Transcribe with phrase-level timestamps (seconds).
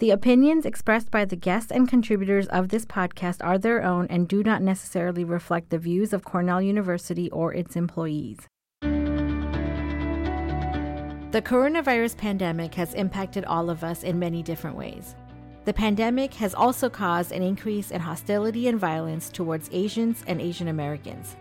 [0.00, 4.26] The opinions expressed by the guests and contributors of this podcast are their own and
[4.26, 8.38] do not necessarily reflect the views of Cornell University or its employees.
[11.32, 15.16] The coronavirus pandemic has impacted all of us in many different ways.
[15.66, 20.68] The pandemic has also caused an increase in hostility and violence towards Asians and Asian
[20.68, 21.36] Americans.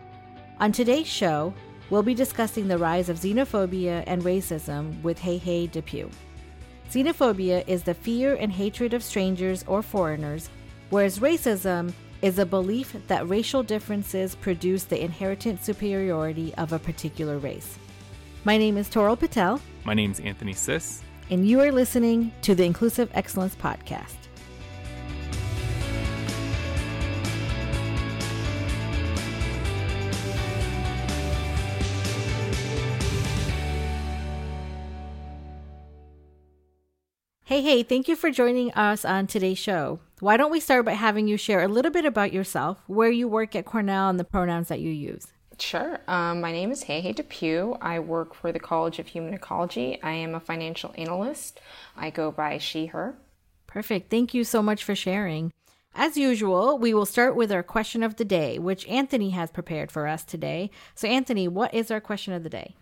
[0.59, 1.53] On today's show,
[1.89, 6.09] we'll be discussing the rise of xenophobia and racism with Heihei Depew.
[6.89, 10.49] Xenophobia is the fear and hatred of strangers or foreigners,
[10.89, 11.93] whereas racism
[12.23, 17.77] is a belief that racial differences produce the inherent superiority of a particular race.
[18.43, 19.61] My name is Toral Patel.
[19.83, 21.03] My name is Anthony Sis.
[21.29, 24.28] And you are listening to the Inclusive Excellence Podcast.
[37.49, 39.99] Heihei, thank you for joining us on today's show.
[40.19, 43.27] Why don't we start by having you share a little bit about yourself, where you
[43.27, 45.25] work at Cornell, and the pronouns that you use?
[45.57, 45.99] Sure.
[46.07, 47.75] Um, my name is Heihei Depew.
[47.81, 49.99] I work for the College of Human Ecology.
[50.03, 51.59] I am a financial analyst.
[51.97, 53.17] I go by she, her.
[53.65, 54.11] Perfect.
[54.11, 55.51] Thank you so much for sharing.
[55.95, 59.91] As usual, we will start with our question of the day, which Anthony has prepared
[59.91, 60.69] for us today.
[60.93, 62.75] So, Anthony, what is our question of the day?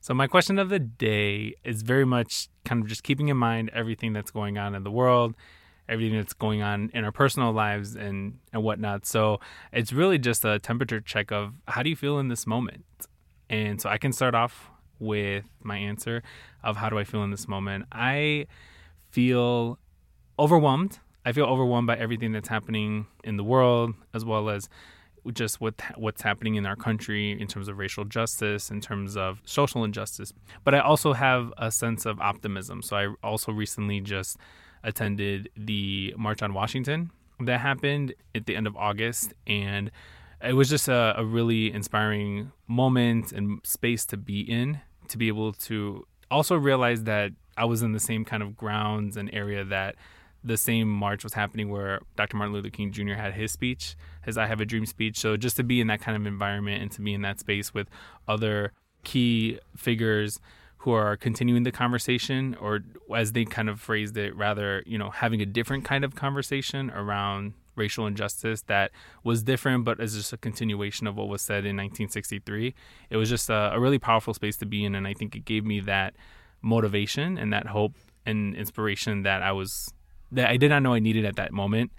[0.00, 3.70] So, my question of the day is very much kind of just keeping in mind
[3.72, 5.34] everything that's going on in the world,
[5.88, 9.06] everything that's going on in our personal lives and, and whatnot.
[9.06, 9.40] So,
[9.72, 12.84] it's really just a temperature check of how do you feel in this moment?
[13.50, 16.22] And so, I can start off with my answer
[16.62, 17.86] of how do I feel in this moment.
[17.92, 18.46] I
[19.10, 19.78] feel
[20.38, 21.00] overwhelmed.
[21.24, 24.68] I feel overwhelmed by everything that's happening in the world, as well as
[25.32, 29.40] just what what's happening in our country in terms of racial justice, in terms of
[29.44, 30.32] social injustice.
[30.64, 32.82] But I also have a sense of optimism.
[32.82, 34.36] So I also recently just
[34.82, 39.90] attended the March on Washington that happened at the end of August, and
[40.42, 45.28] it was just a, a really inspiring moment and space to be in to be
[45.28, 49.64] able to also realize that I was in the same kind of grounds and area
[49.64, 49.96] that
[50.44, 52.36] the same march was happening where Dr.
[52.36, 53.14] Martin Luther King Jr.
[53.14, 55.18] had his speech, his I Have a Dream speech.
[55.18, 57.72] So just to be in that kind of environment and to be in that space
[57.72, 57.88] with
[58.26, 58.72] other
[59.04, 60.40] key figures
[60.78, 62.80] who are continuing the conversation, or
[63.14, 66.90] as they kind of phrased it, rather, you know, having a different kind of conversation
[66.90, 68.90] around racial injustice that
[69.22, 72.74] was different, but is just a continuation of what was said in 1963.
[73.10, 74.96] It was just a, a really powerful space to be in.
[74.96, 76.14] And I think it gave me that
[76.62, 77.94] motivation and that hope
[78.26, 79.92] and inspiration that I was
[80.32, 81.92] that I did not know I needed at that moment.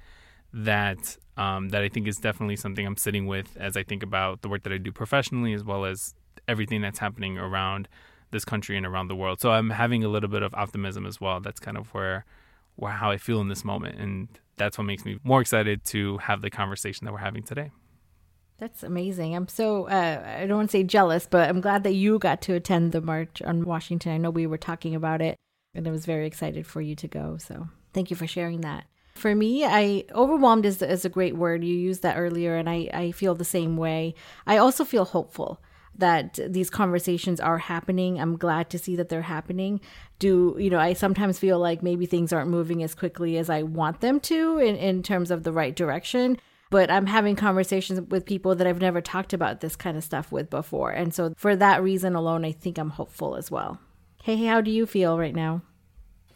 [0.53, 4.41] That um, that I think is definitely something I'm sitting with as I think about
[4.41, 6.13] the work that I do professionally, as well as
[6.47, 7.87] everything that's happening around
[8.31, 9.39] this country and around the world.
[9.39, 11.39] So I'm having a little bit of optimism as well.
[11.39, 12.25] That's kind of where,
[12.75, 14.27] where how I feel in this moment, and
[14.57, 17.71] that's what makes me more excited to have the conversation that we're having today.
[18.59, 19.35] That's amazing.
[19.35, 22.41] I'm so, uh, I don't want to say jealous, but I'm glad that you got
[22.43, 24.13] to attend the March on Washington.
[24.13, 25.35] I know we were talking about it
[25.73, 27.37] and I was very excited for you to go.
[27.37, 28.85] So Thank you for sharing that.
[29.15, 31.63] For me, I overwhelmed is, is a great word.
[31.63, 34.15] You used that earlier, and I, I feel the same way.
[34.47, 35.61] I also feel hopeful
[35.95, 38.19] that these conversations are happening.
[38.19, 39.79] I'm glad to see that they're happening.
[40.17, 43.61] Do, you know, I sometimes feel like maybe things aren't moving as quickly as I
[43.61, 46.39] want them to in, in terms of the right direction.
[46.71, 50.31] But I'm having conversations with people that I've never talked about this kind of stuff
[50.31, 50.89] with before.
[50.89, 53.79] And so for that reason alone, I think I'm hopeful as well.
[54.23, 55.61] Hey, how do you feel right now?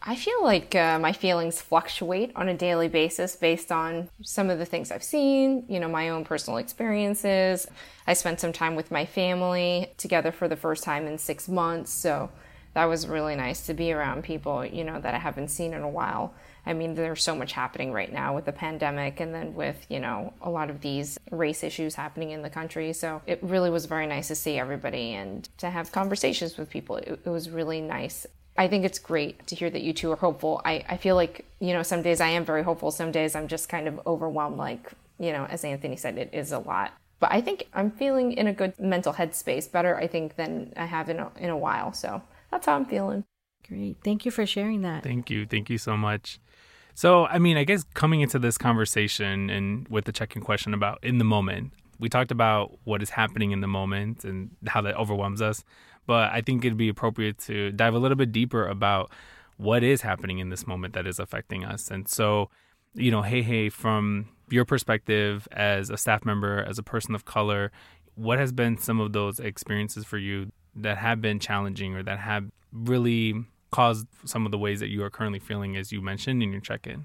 [0.00, 4.58] I feel like uh, my feelings fluctuate on a daily basis based on some of
[4.58, 7.66] the things I've seen, you know, my own personal experiences.
[8.06, 11.92] I spent some time with my family together for the first time in six months,
[11.92, 12.30] so
[12.74, 15.82] that was really nice to be around people, you know, that I haven't seen in
[15.82, 16.32] a while.
[16.64, 20.00] I mean, there's so much happening right now with the pandemic and then with, you
[20.00, 22.92] know, a lot of these race issues happening in the country.
[22.92, 26.96] So it really was very nice to see everybody and to have conversations with people.
[26.96, 28.26] It, it was really nice.
[28.58, 30.60] I think it's great to hear that you two are hopeful.
[30.64, 33.46] I, I feel like, you know, some days I am very hopeful, some days I'm
[33.46, 34.90] just kind of overwhelmed, like,
[35.20, 36.92] you know, as Anthony said, it is a lot.
[37.20, 40.86] But I think I'm feeling in a good mental headspace, better, I think, than I
[40.86, 41.92] have in a, in a while.
[41.92, 43.24] So that's how I'm feeling.
[43.66, 43.98] Great.
[44.02, 45.04] Thank you for sharing that.
[45.04, 45.46] Thank you.
[45.46, 46.40] Thank you so much.
[46.94, 50.74] So, I mean, I guess coming into this conversation and with the check in question
[50.74, 54.80] about in the moment, we talked about what is happening in the moment and how
[54.80, 55.64] that overwhelms us
[56.08, 59.12] but I think it'd be appropriate to dive a little bit deeper about
[59.58, 61.90] what is happening in this moment that is affecting us.
[61.90, 62.48] And so,
[62.94, 67.70] you know, Heihei, from your perspective as a staff member, as a person of color,
[68.14, 72.18] what has been some of those experiences for you that have been challenging or that
[72.18, 73.34] have really
[73.70, 76.62] caused some of the ways that you are currently feeling, as you mentioned in your
[76.62, 77.04] check in?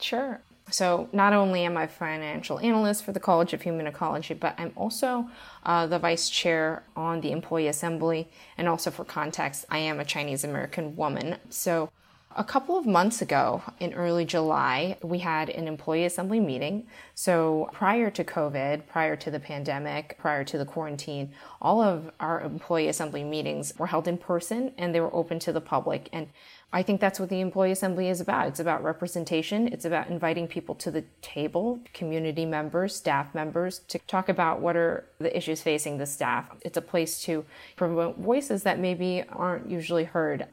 [0.00, 0.40] Sure.
[0.68, 4.72] So, not only am I financial analyst for the College of Human Ecology, but I'm
[4.74, 5.28] also
[5.64, 8.28] uh, the vice chair on the Employee Assembly.
[8.58, 11.36] And also, for context, I am a Chinese American woman.
[11.50, 11.90] So,
[12.38, 16.86] a couple of months ago, in early July, we had an employee assembly meeting.
[17.14, 21.30] So, prior to COVID, prior to the pandemic, prior to the quarantine,
[21.62, 25.52] all of our employee assembly meetings were held in person and they were open to
[25.52, 26.10] the public.
[26.12, 26.28] And
[26.72, 28.48] I think that's what the employee assembly is about.
[28.48, 33.98] It's about representation, it's about inviting people to the table, community members, staff members, to
[34.00, 36.46] talk about what are the issues facing the staff.
[36.62, 37.44] It's a place to
[37.76, 40.46] promote voices that maybe aren't usually heard.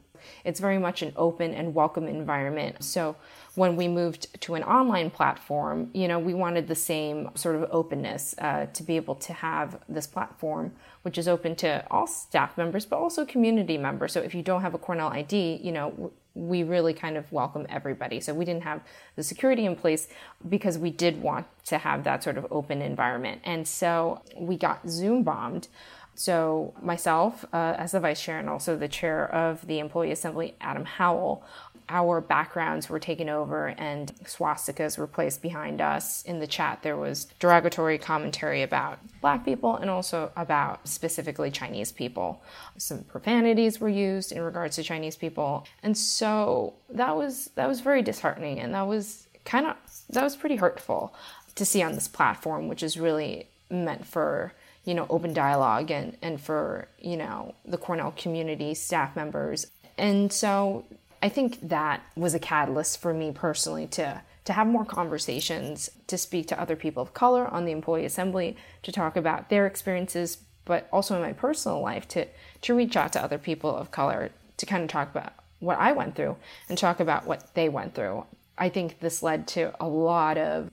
[0.44, 2.82] It's very much an open and welcome environment.
[2.84, 3.16] So
[3.54, 7.68] when we moved to an online platform, you know, we wanted the same sort of
[7.70, 10.72] openness uh, to be able to have this platform,
[11.02, 14.12] which is open to all staff members, but also community members.
[14.12, 17.64] So if you don't have a Cornell ID, you know, we really kind of welcome
[17.68, 18.20] everybody.
[18.20, 18.80] So we didn't have
[19.14, 20.08] the security in place
[20.48, 23.40] because we did want to have that sort of open environment.
[23.44, 25.68] And so we got Zoom bombed
[26.14, 30.54] so, myself uh, as the vice chair and also the chair of the employee assembly,
[30.60, 31.42] Adam Howell,
[31.88, 36.22] our backgrounds were taken over and swastikas were placed behind us.
[36.22, 41.92] In the chat, there was derogatory commentary about black people and also about specifically Chinese
[41.92, 42.42] people.
[42.78, 45.66] Some profanities were used in regards to Chinese people.
[45.82, 49.76] And so that was that was very disheartening and that was kind of
[50.10, 51.14] that was pretty hurtful
[51.54, 54.52] to see on this platform, which is really meant for
[54.84, 59.66] you know, open dialogue and, and for, you know, the Cornell community, staff members.
[59.96, 60.84] And so
[61.24, 66.18] I think that was a catalyst for me personally to to have more conversations, to
[66.18, 70.36] speak to other people of color on the employee assembly, to talk about their experiences,
[70.66, 72.26] but also in my personal life to
[72.60, 75.92] to reach out to other people of color to kind of talk about what I
[75.92, 76.36] went through
[76.68, 78.26] and talk about what they went through.
[78.58, 80.70] I think this led to a lot of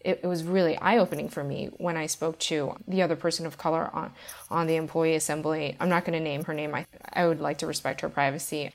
[0.00, 3.46] it, it was really eye opening for me when I spoke to the other person
[3.46, 4.12] of color on,
[4.50, 5.76] on the employee assembly.
[5.78, 8.72] I'm not going to name her name, I, I would like to respect her privacy.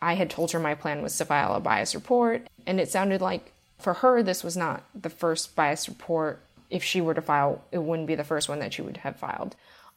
[0.00, 3.20] I had told her my plan was to file a bias report, and it sounded
[3.20, 6.40] like for her, this was not the first bias report.
[6.70, 9.16] If she were to file, it wouldn't be the first one that she would have
[9.16, 9.56] filed.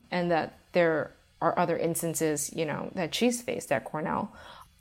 [0.10, 1.12] And that there
[1.42, 4.32] are other instances, you know, that she's faced at Cornell.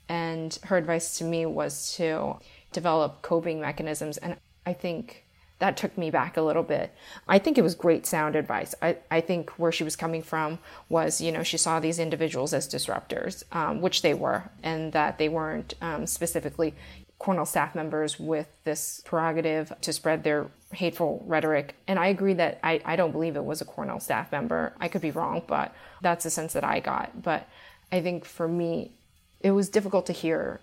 [0.07, 2.37] And her advice to me was to
[2.71, 4.17] develop coping mechanisms.
[4.17, 5.25] And I think
[5.61, 6.91] that took me back a little bit.
[7.27, 8.73] I think it was great sound advice.
[8.81, 10.57] I, I think where she was coming from
[10.89, 15.19] was, you know, she saw these individuals as disruptors, um, which they were, and that
[15.19, 16.73] they weren't um, specifically
[17.19, 21.75] Cornell staff members with this prerogative to spread their hateful rhetoric.
[21.87, 24.73] And I agree that I, I don't believe it was a Cornell staff member.
[24.79, 27.21] I could be wrong, but that's the sense that I got.
[27.21, 27.47] But
[27.91, 28.93] I think for me,
[29.41, 30.59] it was difficult to hear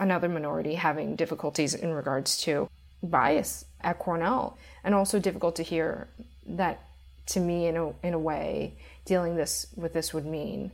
[0.00, 2.68] another minority having difficulties in regards to
[3.02, 6.08] bias at Cornell, and also difficult to hear
[6.46, 6.84] that
[7.26, 8.74] to me in a in a way
[9.04, 10.72] dealing this with this would mean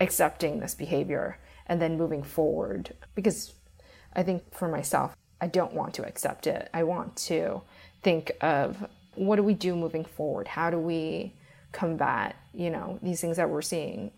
[0.00, 3.52] accepting this behavior and then moving forward because
[4.14, 6.68] I think for myself I don't want to accept it.
[6.74, 7.62] I want to
[8.02, 10.48] think of what do we do moving forward?
[10.48, 11.34] How do we
[11.72, 14.10] combat, you know, these things that we're seeing?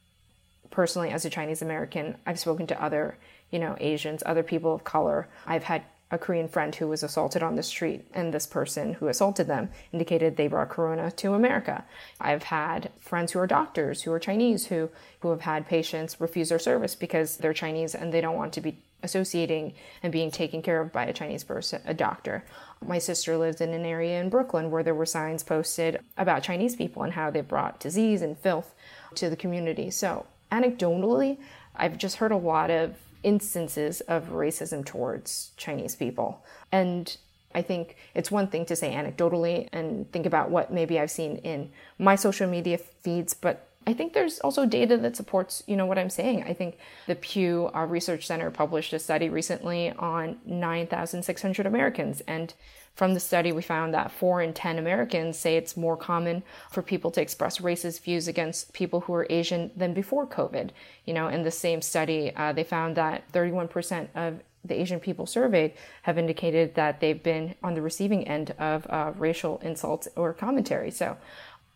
[0.70, 3.17] Personally as a Chinese American, I've spoken to other,
[3.50, 5.29] you know, Asians, other people of color.
[5.46, 9.08] I've had a Korean friend who was assaulted on the street, and this person who
[9.08, 11.84] assaulted them indicated they brought corona to America.
[12.20, 14.90] I've had friends who are doctors who are Chinese who,
[15.20, 18.60] who have had patients refuse their service because they're Chinese and they don't want to
[18.60, 22.44] be associating and being taken care of by a Chinese person, a doctor.
[22.84, 26.76] My sister lived in an area in Brooklyn where there were signs posted about Chinese
[26.76, 28.74] people and how they brought disease and filth
[29.14, 29.90] to the community.
[29.90, 31.38] So, anecdotally,
[31.74, 36.44] I've just heard a lot of instances of racism towards Chinese people.
[36.72, 37.17] And
[37.55, 41.36] I think it's one thing to say anecdotally and think about what maybe I've seen
[41.39, 45.87] in my social media feeds, but I think there's also data that supports, you know,
[45.87, 46.44] what I'm saying.
[46.44, 52.53] I think the Pew uh, Research Center published a study recently on 9,600 Americans, and
[52.94, 56.82] from the study, we found that four in 10 Americans say it's more common for
[56.82, 60.70] people to express racist views against people who are Asian than before COVID.
[61.06, 65.25] You know, in the same study, uh, they found that 31% of the Asian people
[65.25, 65.72] surveyed
[66.03, 70.91] have indicated that they've been on the receiving end of uh, racial insults or commentary.
[70.91, 71.17] So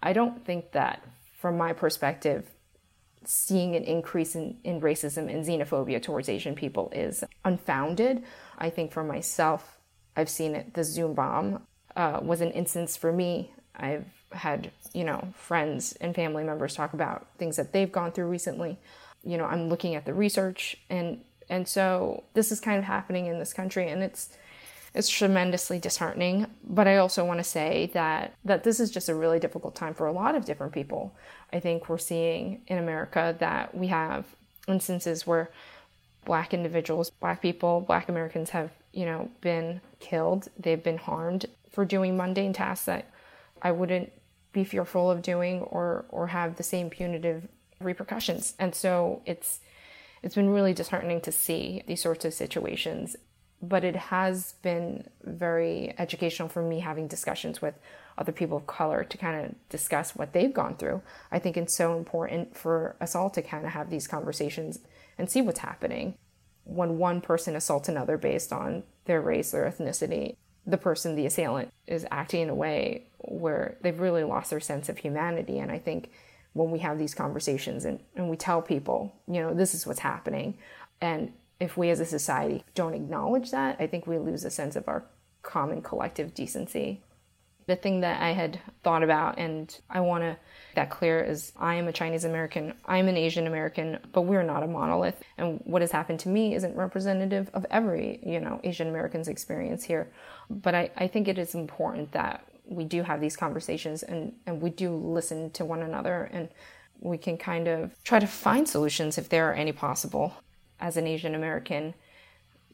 [0.02, 1.02] I don't think that,
[1.44, 2.48] from my perspective,
[3.26, 8.22] seeing an increase in, in racism and xenophobia towards Asian people is unfounded.
[8.56, 9.76] I think for myself,
[10.16, 10.72] I've seen it.
[10.72, 13.52] The Zoom bomb uh, was an instance for me.
[13.76, 18.28] I've had, you know, friends and family members talk about things that they've gone through
[18.28, 18.78] recently.
[19.22, 21.20] You know, I'm looking at the research and
[21.50, 24.30] And so this is kind of happening in this country and it's
[24.94, 26.46] it's tremendously disheartening.
[26.62, 29.94] But I also want to say that that this is just a really difficult time
[29.94, 31.14] for a lot of different people.
[31.52, 34.24] I think we're seeing in America that we have
[34.68, 35.50] instances where
[36.24, 41.84] black individuals, black people, black Americans have, you know, been killed, they've been harmed for
[41.84, 43.10] doing mundane tasks that
[43.60, 44.12] I wouldn't
[44.52, 47.48] be fearful of doing or or have the same punitive
[47.80, 48.54] repercussions.
[48.60, 49.58] And so it's
[50.22, 53.16] it's been really disheartening to see these sorts of situations
[53.68, 57.74] but it has been very educational for me having discussions with
[58.16, 61.02] other people of color to kind of discuss what they've gone through.
[61.32, 64.78] I think it's so important for us all to kind of have these conversations
[65.18, 66.14] and see what's happening.
[66.64, 71.70] When one person assaults another based on their race or ethnicity, the person, the assailant,
[71.86, 75.58] is acting in a way where they've really lost their sense of humanity.
[75.58, 76.10] And I think
[76.54, 80.00] when we have these conversations and, and we tell people, you know, this is what's
[80.00, 80.56] happening,
[81.00, 84.76] and if we as a society don't acknowledge that, I think we lose a sense
[84.76, 85.04] of our
[85.42, 87.02] common collective decency.
[87.66, 91.52] The thing that I had thought about and I want to make that clear is
[91.56, 95.22] I am a Chinese American, I'm an Asian American, but we're not a monolith.
[95.38, 99.84] And what has happened to me isn't representative of every, you know, Asian American's experience
[99.84, 100.10] here.
[100.50, 104.60] But I, I think it is important that we do have these conversations and, and
[104.60, 106.48] we do listen to one another and
[107.00, 110.34] we can kind of try to find solutions if there are any possible
[110.84, 111.94] as an Asian American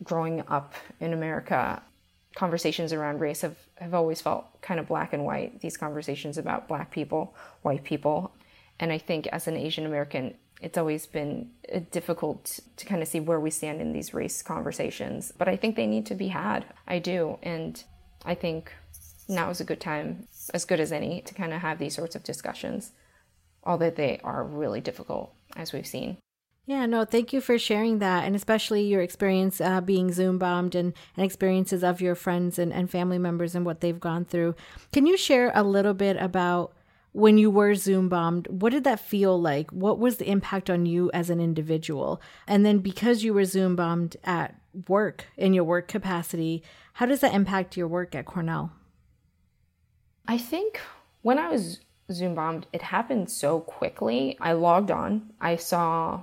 [0.02, 1.80] growing up in America,
[2.34, 6.66] conversations around race have, have always felt kind of black and white, these conversations about
[6.66, 8.32] black people, white people.
[8.80, 13.06] And I think as an Asian American, it's always been uh, difficult to kind of
[13.06, 15.32] see where we stand in these race conversations.
[15.38, 16.64] But I think they need to be had.
[16.88, 17.38] I do.
[17.44, 17.82] And
[18.24, 18.72] I think
[19.28, 22.16] now is a good time, as good as any, to kind of have these sorts
[22.16, 22.90] of discussions,
[23.62, 26.16] although they are really difficult, as we've seen.
[26.70, 30.76] Yeah, no, thank you for sharing that, and especially your experience uh, being Zoom bombed
[30.76, 34.54] and, and experiences of your friends and, and family members and what they've gone through.
[34.92, 36.72] Can you share a little bit about
[37.10, 38.46] when you were Zoom bombed?
[38.46, 39.68] What did that feel like?
[39.72, 42.22] What was the impact on you as an individual?
[42.46, 44.54] And then because you were Zoom bombed at
[44.86, 46.62] work, in your work capacity,
[46.92, 48.70] how does that impact your work at Cornell?
[50.28, 50.78] I think
[51.22, 51.80] when I was
[52.12, 54.38] Zoom bombed, it happened so quickly.
[54.40, 56.20] I logged on, I saw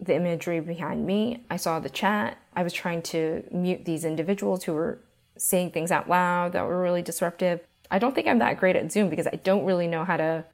[0.00, 1.44] the imagery behind me.
[1.50, 2.38] I saw the chat.
[2.54, 4.98] I was trying to mute these individuals who were
[5.36, 7.60] saying things out loud that were really disruptive.
[7.90, 10.44] I don't think I'm that great at Zoom because I don't really know how to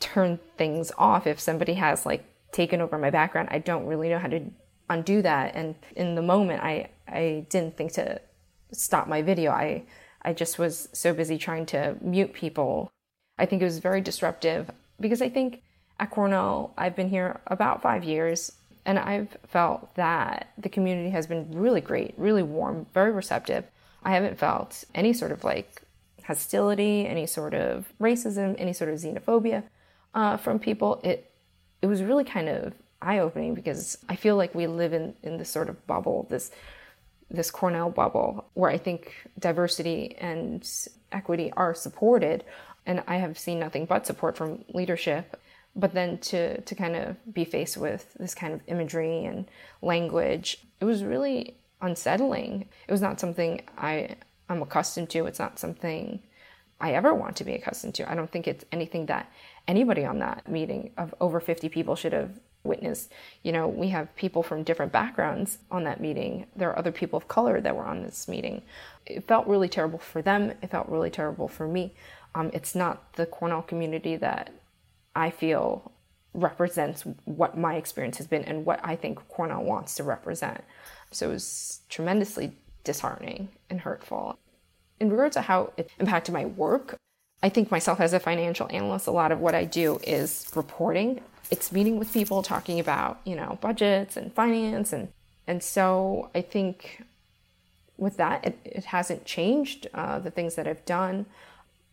[0.00, 3.48] turn things off if somebody has like taken over my background.
[3.50, 4.40] I don't really know how to
[4.88, 8.20] undo that and in the moment I I didn't think to
[8.72, 9.50] stop my video.
[9.50, 9.84] I
[10.22, 12.90] I just was so busy trying to mute people.
[13.38, 15.62] I think it was very disruptive because I think
[15.98, 18.52] at Cornell I've been here about 5 years
[18.86, 23.64] and I've felt that the community has been really great, really warm, very receptive.
[24.04, 25.82] I haven't felt any sort of like
[26.24, 29.64] hostility, any sort of racism, any sort of xenophobia
[30.14, 31.00] uh, from people.
[31.02, 31.30] It
[31.82, 35.36] it was really kind of eye opening because I feel like we live in in
[35.36, 36.52] this sort of bubble, this
[37.28, 40.68] this Cornell bubble, where I think diversity and
[41.10, 42.44] equity are supported,
[42.86, 45.36] and I have seen nothing but support from leadership
[45.76, 49.46] but then to to kind of be faced with this kind of imagery and
[49.82, 52.66] language it was really unsettling.
[52.88, 54.16] It was not something i
[54.48, 55.26] i'm accustomed to.
[55.26, 56.20] It's not something
[56.80, 58.10] i ever want to be accustomed to.
[58.10, 59.30] I don't think it's anything that
[59.68, 63.12] anybody on that meeting of over 50 people should have witnessed.
[63.42, 66.46] You know we have people from different backgrounds on that meeting.
[66.56, 68.62] There are other people of color that were on this meeting.
[69.04, 70.52] It felt really terrible for them.
[70.62, 71.94] It felt really terrible for me.
[72.34, 74.50] Um, it's not the cornell community that
[75.16, 75.92] I feel
[76.34, 80.62] represents what my experience has been and what I think Cornell wants to represent.
[81.10, 82.52] So it was tremendously
[82.84, 84.38] disheartening and hurtful.
[85.00, 86.96] In regards to how it impacted my work,
[87.42, 91.20] I think myself as a financial analyst, a lot of what I do is reporting.
[91.50, 95.08] It's meeting with people, talking about, you know, budgets and finance and
[95.48, 97.04] and so I think
[97.96, 101.26] with that, it, it hasn't changed uh, the things that I've done.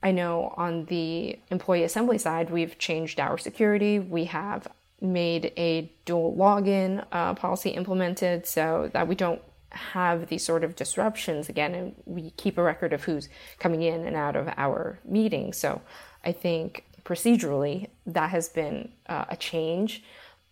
[0.03, 3.99] I know on the employee assembly side, we've changed our security.
[3.99, 4.67] We have
[4.99, 10.75] made a dual login uh, policy implemented so that we don't have these sort of
[10.75, 13.27] disruptions again and we keep a record of who's
[13.59, 15.57] coming in and out of our meetings.
[15.57, 15.81] So
[16.23, 20.03] I think procedurally that has been uh, a change,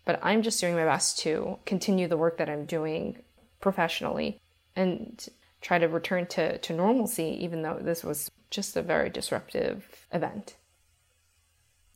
[0.04, 3.22] but I'm just doing my best to continue the work that I'm doing
[3.60, 4.40] professionally
[4.74, 5.24] and
[5.60, 10.56] try to return to, to normalcy, even though this was just a very disruptive event.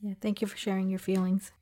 [0.00, 1.52] Yeah, thank you for sharing your feelings.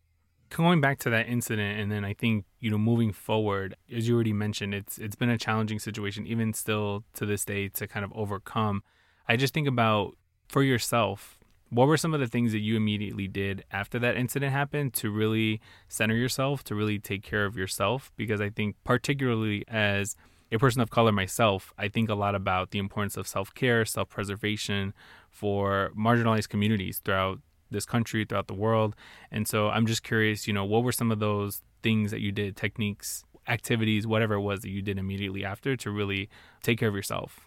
[0.50, 4.14] going back to that incident and then I think, you know, moving forward, as you
[4.14, 8.04] already mentioned, it's it's been a challenging situation even still to this day to kind
[8.04, 8.82] of overcome.
[9.28, 10.16] I just think about
[10.48, 11.38] for yourself,
[11.70, 15.10] what were some of the things that you immediately did after that incident happened to
[15.10, 20.14] really center yourself, to really take care of yourself because I think particularly as
[20.54, 24.94] a person of color myself, I think a lot about the importance of self-care, self-preservation
[25.30, 28.94] for marginalized communities throughout this country, throughout the world.
[29.30, 32.30] And so I'm just curious, you know, what were some of those things that you
[32.30, 36.30] did, techniques, activities, whatever it was that you did immediately after to really
[36.62, 37.40] take care of yourself?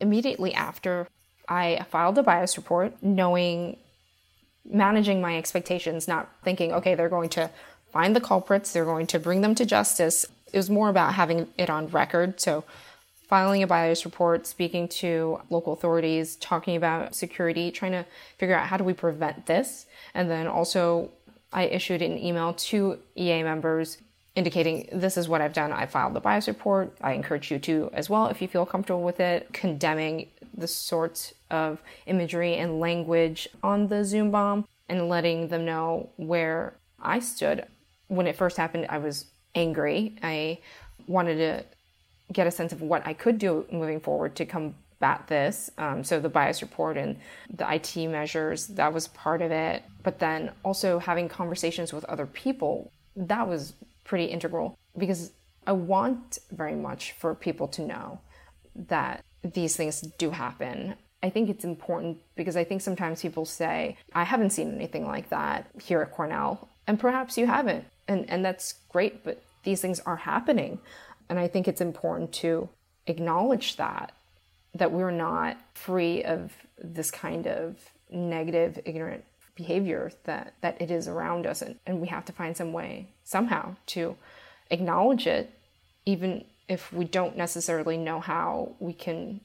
[0.00, 1.08] Immediately after,
[1.48, 3.76] I filed a bias report, knowing,
[4.64, 7.50] managing my expectations, not thinking, okay, they're going to
[7.92, 10.26] find the culprits, they're going to bring them to justice.
[10.52, 12.40] It was more about having it on record.
[12.40, 12.64] So
[13.28, 18.06] filing a bias report, speaking to local authorities, talking about security, trying to
[18.38, 19.86] figure out how do we prevent this.
[20.14, 21.10] And then also,
[21.52, 23.98] I issued an email to EA members
[24.34, 25.72] indicating this is what I've done.
[25.72, 26.96] I filed the bias report.
[27.00, 31.34] I encourage you to as well if you feel comfortable with it, condemning the sorts
[31.50, 37.66] of imagery and language on the Zoom bomb and letting them know where I stood.
[38.06, 39.26] When it first happened, I was
[39.58, 40.16] angry.
[40.22, 40.58] I
[41.06, 41.64] wanted to
[42.32, 45.70] get a sense of what I could do moving forward to combat this.
[45.78, 47.16] Um, so the bias report and
[47.52, 49.82] the IT measures, that was part of it.
[50.02, 53.74] But then also having conversations with other people, that was
[54.04, 55.32] pretty integral because
[55.66, 58.20] I want very much for people to know
[58.74, 60.94] that these things do happen.
[61.22, 65.30] I think it's important because I think sometimes people say, I haven't seen anything like
[65.30, 66.68] that here at Cornell.
[66.86, 67.84] And perhaps you haven't.
[68.06, 70.78] And, and that's great, but these things are happening.
[71.28, 72.70] And I think it's important to
[73.06, 74.12] acknowledge that,
[74.74, 77.76] that we're not free of this kind of
[78.10, 81.60] negative, ignorant behavior that, that it is around us.
[81.60, 84.16] And, and we have to find some way, somehow, to
[84.70, 85.50] acknowledge it,
[86.06, 89.42] even if we don't necessarily know how we can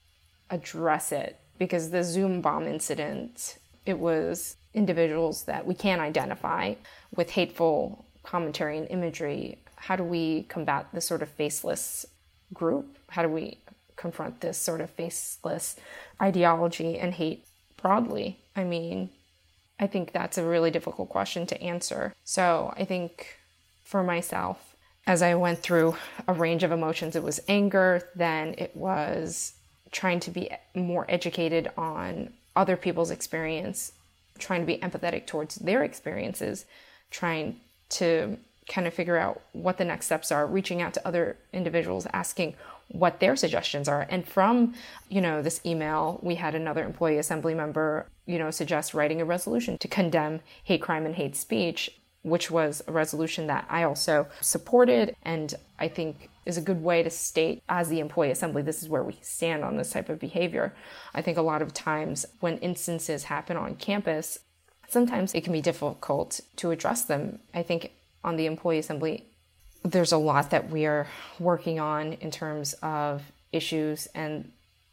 [0.50, 1.38] address it.
[1.60, 6.76] Because the Zoom bomb incident, it was individuals that we can identify
[7.14, 12.06] with hateful commentary and imagery how do we combat this sort of faceless
[12.54, 12.98] group?
[13.10, 13.58] How do we
[13.98, 15.76] confront this sort of faceless
[16.22, 17.46] ideology and hate
[17.82, 18.40] broadly?
[18.56, 19.10] I mean,
[19.78, 22.14] I think that's a really difficult question to answer.
[22.24, 23.38] So I think
[23.84, 24.74] for myself,
[25.06, 25.98] as I went through
[26.30, 29.52] a range of emotions, it was anger, then it was
[29.92, 33.92] trying to be more educated on other people's experience,
[34.40, 36.66] trying to be empathetic towards their experiences,
[37.12, 41.38] trying to kind of figure out what the next steps are, reaching out to other
[41.52, 42.56] individuals, asking
[42.90, 44.06] what their suggestions are.
[44.10, 44.74] And from,
[45.10, 49.26] you know, this email, we had another employee assembly member, you know, suggest writing a
[49.26, 51.90] resolution to condemn hate crime and hate speech,
[52.24, 57.04] which was a resolution that I also supported and I think is a good way
[57.04, 60.20] to state as the employee assembly this is where we stand on this type of
[60.20, 60.74] behavior.
[61.14, 64.40] I think a lot of times when instances happen on campus,
[64.88, 67.40] sometimes it can be difficult to address them.
[67.54, 67.92] I think
[68.24, 69.26] on the employee assembly,
[69.84, 71.08] there's a lot that we are
[71.40, 74.52] working on in terms of issues and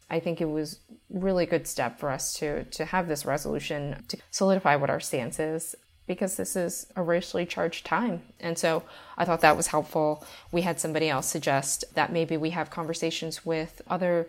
[0.09, 4.17] I think it was really good step for us to to have this resolution to
[4.29, 5.73] solidify what our stance is
[6.05, 8.21] because this is a racially charged time.
[8.41, 8.83] And so
[9.17, 10.25] I thought that was helpful.
[10.51, 14.27] We had somebody else suggest that maybe we have conversations with other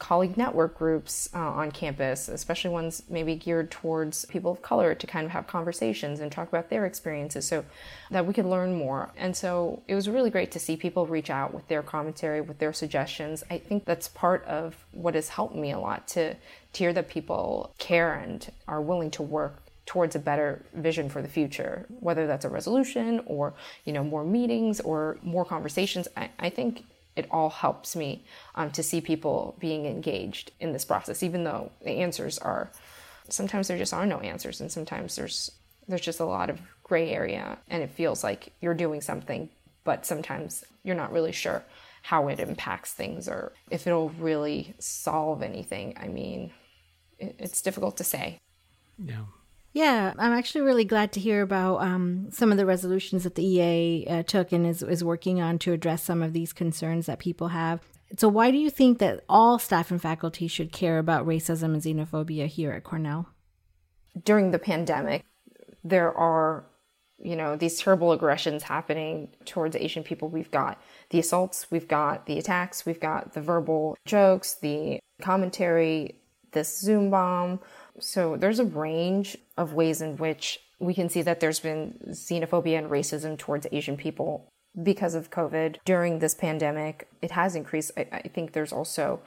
[0.00, 5.06] colleague network groups uh, on campus, especially ones maybe geared towards people of color to
[5.06, 7.64] kind of have conversations and talk about their experiences so
[8.10, 9.10] that we could learn more.
[9.16, 12.58] And so it was really great to see people reach out with their commentary, with
[12.58, 13.44] their suggestions.
[13.50, 17.08] I think that's part of what has helped me a lot to, to hear that
[17.08, 22.28] people care and are willing to work towards a better vision for the future whether
[22.28, 23.52] that's a resolution or
[23.84, 26.84] you know more meetings or more conversations I, I think
[27.16, 31.70] it all helps me um, to see people being engaged in this process, even though
[31.82, 32.70] the answers are
[33.28, 35.50] sometimes there just are no answers, and sometimes there's
[35.88, 39.48] there's just a lot of gray area, and it feels like you're doing something,
[39.84, 41.64] but sometimes you're not really sure
[42.02, 45.94] how it impacts things or if it'll really solve anything.
[46.00, 46.52] I mean,
[47.18, 48.38] it's difficult to say.
[48.98, 49.24] Yeah.
[49.72, 53.44] Yeah, I'm actually really glad to hear about um, some of the resolutions that the
[53.44, 57.20] EA uh, took and is, is working on to address some of these concerns that
[57.20, 57.80] people have.
[58.18, 61.82] So, why do you think that all staff and faculty should care about racism and
[61.82, 63.28] xenophobia here at Cornell?
[64.24, 65.24] During the pandemic,
[65.84, 66.64] there are,
[67.22, 70.28] you know, these terrible aggressions happening towards Asian people.
[70.28, 76.16] We've got the assaults, we've got the attacks, we've got the verbal jokes, the commentary,
[76.50, 77.60] this Zoom bomb
[78.00, 82.78] So there's a range of ways in which we can see that there's been xenophobia
[82.78, 84.48] and racism towards Asian people
[84.82, 87.08] because of COVID during this pandemic.
[87.22, 87.92] It has increased.
[87.96, 89.20] I, I think there's also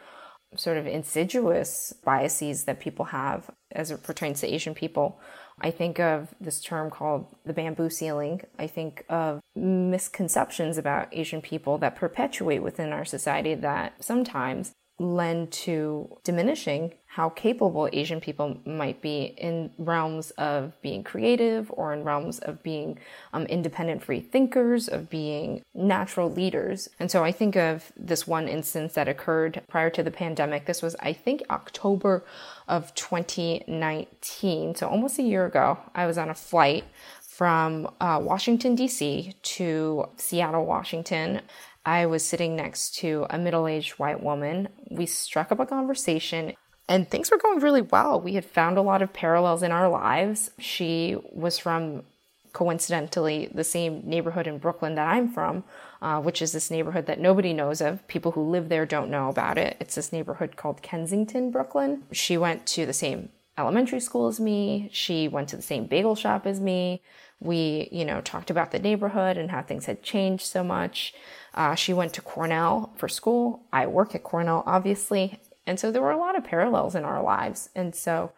[0.55, 5.19] sort of insidious biases that people have as it pertains to Asian people.
[5.61, 8.41] I think of this term called the bamboo ceiling.
[8.57, 15.51] I think of misconceptions about Asian people that perpetuate within our society that sometimes lend
[15.51, 22.03] to diminishing how capable Asian people might be in realms of being creative or in
[22.03, 22.97] realms of being
[23.33, 26.89] um, independent free thinkers, of being natural leaders.
[26.99, 30.65] And so I think of this one instance that occurred prior to the pandemic.
[30.65, 32.25] This was, I think, October
[32.67, 35.77] of 2019, so almost a year ago.
[35.93, 36.83] I was on a flight
[37.21, 39.35] from uh, Washington, D.C.
[39.43, 41.41] to Seattle, Washington.
[41.85, 44.69] I was sitting next to a middle aged white woman.
[44.89, 46.53] We struck up a conversation
[46.87, 48.19] and things were going really well.
[48.19, 50.51] We had found a lot of parallels in our lives.
[50.59, 52.03] She was from
[52.51, 55.63] coincidentally the same neighborhood in Brooklyn that I'm from,
[56.01, 58.07] uh, which is this neighborhood that nobody knows of.
[58.07, 59.75] People who live there don't know about it.
[59.79, 62.03] It's this neighborhood called Kensington, Brooklyn.
[62.11, 64.89] She went to the same elementary school as me.
[64.91, 67.01] She went to the same bagel shop as me.
[67.39, 71.13] We, you know, talked about the neighborhood and how things had changed so much.
[71.53, 73.63] Uh, she went to Cornell for school.
[73.73, 75.39] I work at Cornell, obviously.
[75.65, 77.69] And so there were a lot of parallels in our lives.
[77.75, 78.31] And so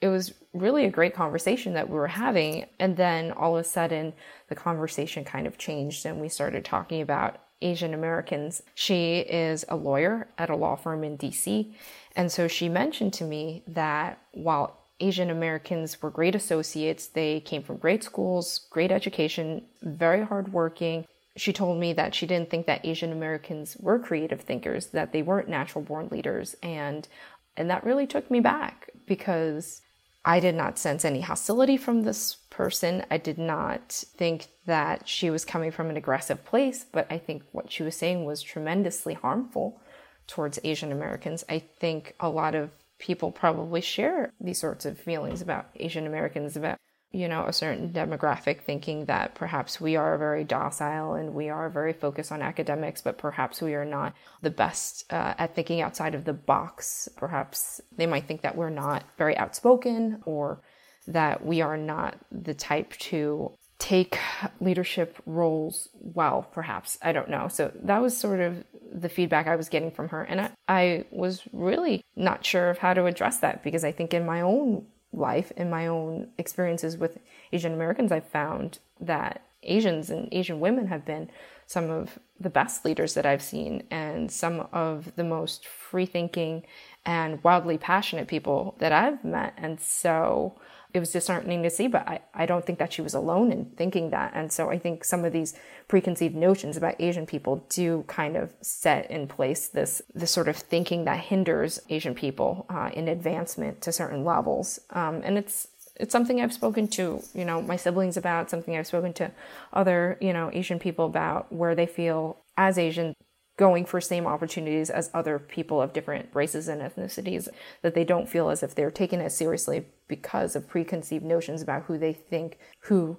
[0.00, 2.66] it was really a great conversation that we were having.
[2.78, 4.12] And then all of a sudden,
[4.48, 8.62] the conversation kind of changed and we started talking about Asian Americans.
[8.74, 11.72] She is a lawyer at a law firm in DC.
[12.16, 17.62] And so she mentioned to me that while Asian Americans were great associates, they came
[17.62, 21.04] from great schools, great education, very hardworking,
[21.36, 25.22] she told me that she didn't think that Asian Americans were creative thinkers, that they
[25.22, 26.54] weren't natural born leaders.
[26.62, 27.08] And,
[27.56, 29.80] and that really took me back because
[30.24, 33.04] I did not sense any hostility from this person.
[33.10, 37.42] I did not think that she was coming from an aggressive place, but I think
[37.52, 39.80] what she was saying was tremendously harmful
[40.26, 41.44] towards Asian Americans.
[41.48, 46.56] I think a lot of people probably share these sorts of feelings about Asian Americans,
[46.56, 46.78] about
[47.12, 51.68] you know, a certain demographic thinking that perhaps we are very docile and we are
[51.68, 56.14] very focused on academics, but perhaps we are not the best uh, at thinking outside
[56.14, 57.08] of the box.
[57.16, 60.62] Perhaps they might think that we're not very outspoken or
[61.06, 64.18] that we are not the type to take
[64.60, 66.98] leadership roles well, perhaps.
[67.02, 67.48] I don't know.
[67.48, 70.22] So that was sort of the feedback I was getting from her.
[70.22, 74.14] And I, I was really not sure of how to address that because I think
[74.14, 77.18] in my own life in my own experiences with
[77.52, 81.30] Asian Americans, I've found that Asians and Asian women have been
[81.66, 86.64] some of the best leaders that I've seen and some of the most free thinking
[87.06, 89.54] and wildly passionate people that I've met.
[89.56, 90.58] And so
[90.94, 93.66] it was disheartening to see, but I, I don't think that she was alone in
[93.76, 94.32] thinking that.
[94.34, 95.54] And so I think some of these
[95.88, 100.56] preconceived notions about Asian people do kind of set in place this, this sort of
[100.56, 104.80] thinking that hinders Asian people uh, in advancement to certain levels.
[104.90, 108.86] Um, and it's, it's something I've spoken to, you know, my siblings about, something I've
[108.86, 109.30] spoken to
[109.72, 113.14] other, you know, Asian people about where they feel as Asian
[113.56, 117.48] going for same opportunities as other people of different races and ethnicities,
[117.82, 121.84] that they don't feel as if they're taken as seriously because of preconceived notions about
[121.84, 123.18] who they think who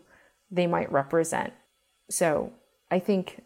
[0.50, 1.54] they might represent.
[2.10, 2.52] So
[2.89, 3.43] I think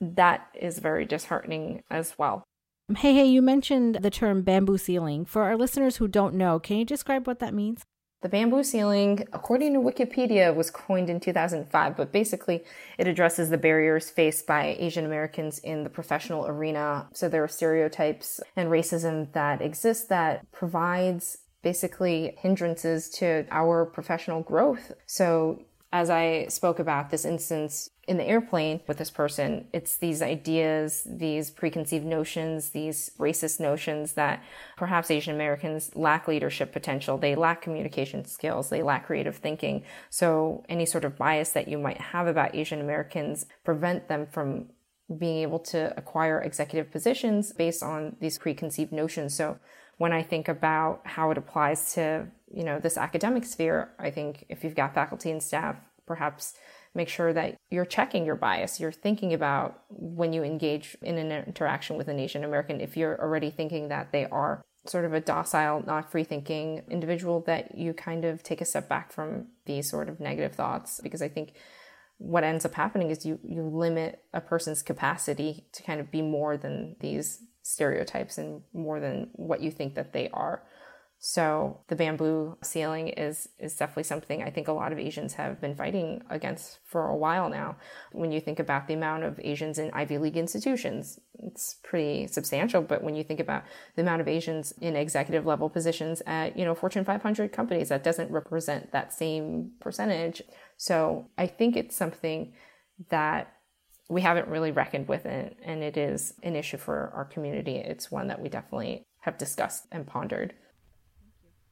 [0.00, 2.44] that is very disheartening as well.
[2.92, 5.24] Heihei, you mentioned the term bamboo ceiling.
[5.24, 7.82] For our listeners who don't know, can you describe what that means?
[8.24, 12.64] The bamboo ceiling, according to Wikipedia, was coined in 2005, but basically
[12.96, 17.06] it addresses the barriers faced by Asian Americans in the professional arena.
[17.12, 24.40] So there are stereotypes and racism that exist that provides basically hindrances to our professional
[24.40, 24.92] growth.
[25.04, 30.20] So as I spoke about this instance in the airplane with this person, it's these
[30.20, 34.42] ideas, these preconceived notions, these racist notions that
[34.76, 37.16] perhaps Asian Americans lack leadership potential.
[37.16, 38.68] They lack communication skills.
[38.68, 39.84] They lack creative thinking.
[40.10, 44.66] So any sort of bias that you might have about Asian Americans prevent them from
[45.18, 49.34] being able to acquire executive positions based on these preconceived notions.
[49.34, 49.58] So
[49.98, 54.44] when I think about how it applies to, you know, this academic sphere, I think
[54.48, 56.54] if you've got faculty and staff, perhaps
[56.94, 58.78] make sure that you're checking your bias.
[58.78, 63.20] You're thinking about when you engage in an interaction with an Asian American, if you're
[63.20, 67.94] already thinking that they are sort of a docile, not free thinking individual, that you
[67.94, 71.00] kind of take a step back from these sort of negative thoughts.
[71.02, 71.54] Because I think
[72.18, 76.22] what ends up happening is you, you limit a person's capacity to kind of be
[76.22, 80.62] more than these stereotypes and more than what you think that they are.
[81.26, 85.58] So the bamboo ceiling is is definitely something I think a lot of Asians have
[85.58, 87.76] been fighting against for a while now.
[88.12, 92.82] When you think about the amount of Asians in Ivy League institutions, it's pretty substantial.
[92.82, 93.64] But when you think about
[93.96, 98.04] the amount of Asians in executive level positions at you know Fortune 500 companies, that
[98.04, 100.42] doesn't represent that same percentage.
[100.76, 102.52] So I think it's something
[103.08, 103.50] that
[104.10, 107.76] we haven't really reckoned with it, and it is an issue for our community.
[107.76, 110.52] It's one that we definitely have discussed and pondered.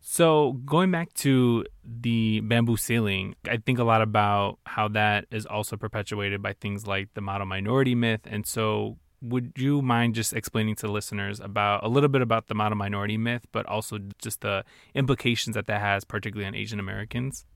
[0.04, 5.46] So, going back to the bamboo ceiling, I think a lot about how that is
[5.46, 8.22] also perpetuated by things like the model minority myth.
[8.24, 12.54] And so, would you mind just explaining to listeners about a little bit about the
[12.54, 17.46] model minority myth, but also just the implications that that has, particularly on Asian Americans?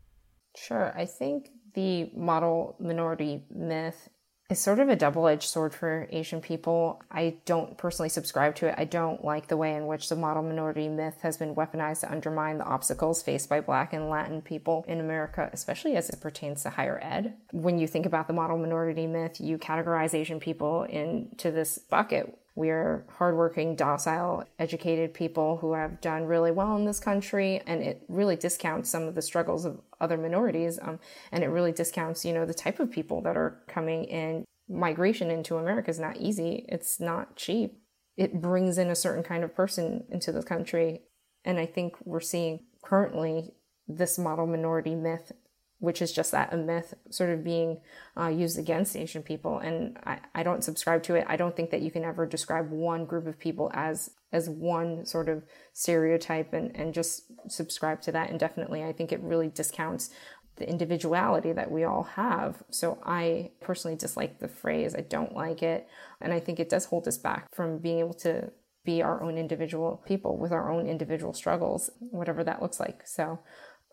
[0.56, 0.96] Sure.
[0.96, 4.08] I think the model minority myth
[4.48, 7.02] is sort of a double edged sword for Asian people.
[7.10, 8.74] I don't personally subscribe to it.
[8.78, 12.12] I don't like the way in which the model minority myth has been weaponized to
[12.12, 16.62] undermine the obstacles faced by Black and Latin people in America, especially as it pertains
[16.62, 17.34] to higher ed.
[17.50, 22.38] When you think about the model minority myth, you categorize Asian people into this bucket
[22.56, 28.02] we're hardworking, docile, educated people who have done really well in this country, and it
[28.08, 30.98] really discounts some of the struggles of other minorities, um,
[31.30, 34.44] and it really discounts, you know, the type of people that are coming in.
[34.68, 36.64] Migration into America is not easy.
[36.68, 37.78] It's not cheap.
[38.16, 41.02] It brings in a certain kind of person into the country,
[41.44, 43.52] and I think we're seeing currently
[43.86, 45.30] this model minority myth
[45.78, 47.80] which is just that a myth sort of being
[48.18, 49.58] uh, used against Asian people.
[49.58, 51.26] And I, I don't subscribe to it.
[51.28, 55.06] I don't think that you can ever describe one group of people as as one
[55.06, 58.82] sort of stereotype and, and just subscribe to that indefinitely.
[58.82, 60.10] I think it really discounts
[60.56, 62.62] the individuality that we all have.
[62.70, 64.94] So I personally dislike the phrase.
[64.94, 65.86] I don't like it.
[66.20, 68.50] And I think it does hold us back from being able to
[68.84, 73.06] be our own individual people with our own individual struggles, whatever that looks like.
[73.06, 73.38] So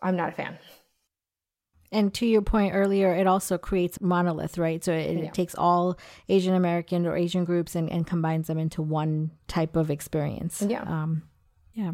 [0.02, 0.58] I'm not a fan.
[1.94, 4.82] And to your point earlier, it also creates monolith, right?
[4.82, 5.24] So it, yeah.
[5.26, 5.96] it takes all
[6.28, 10.60] Asian American or Asian groups and, and combines them into one type of experience.
[10.66, 10.82] Yeah.
[10.82, 11.22] Um,
[11.72, 11.92] yeah.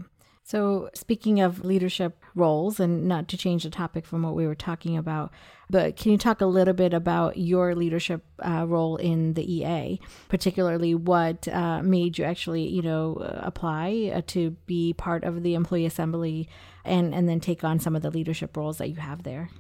[0.50, 4.56] So, speaking of leadership roles, and not to change the topic from what we were
[4.56, 5.30] talking about,
[5.68, 10.00] but can you talk a little bit about your leadership uh, role in the EA,
[10.28, 15.54] particularly what uh, made you actually, you know, apply uh, to be part of the
[15.54, 16.48] employee assembly,
[16.84, 19.50] and and then take on some of the leadership roles that you have there?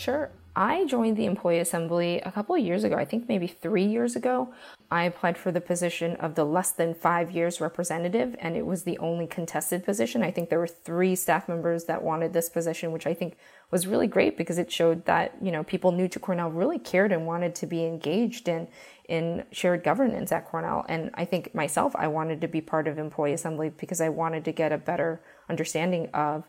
[0.00, 0.30] Sure.
[0.56, 4.16] I joined the employee assembly a couple of years ago, I think maybe three years
[4.16, 4.48] ago.
[4.90, 8.84] I applied for the position of the less than five years representative, and it was
[8.84, 10.22] the only contested position.
[10.22, 13.36] I think there were three staff members that wanted this position, which I think
[13.70, 17.12] was really great because it showed that, you know, people new to Cornell really cared
[17.12, 18.68] and wanted to be engaged in,
[19.06, 20.86] in shared governance at Cornell.
[20.88, 24.46] And I think myself, I wanted to be part of employee assembly because I wanted
[24.46, 26.48] to get a better understanding of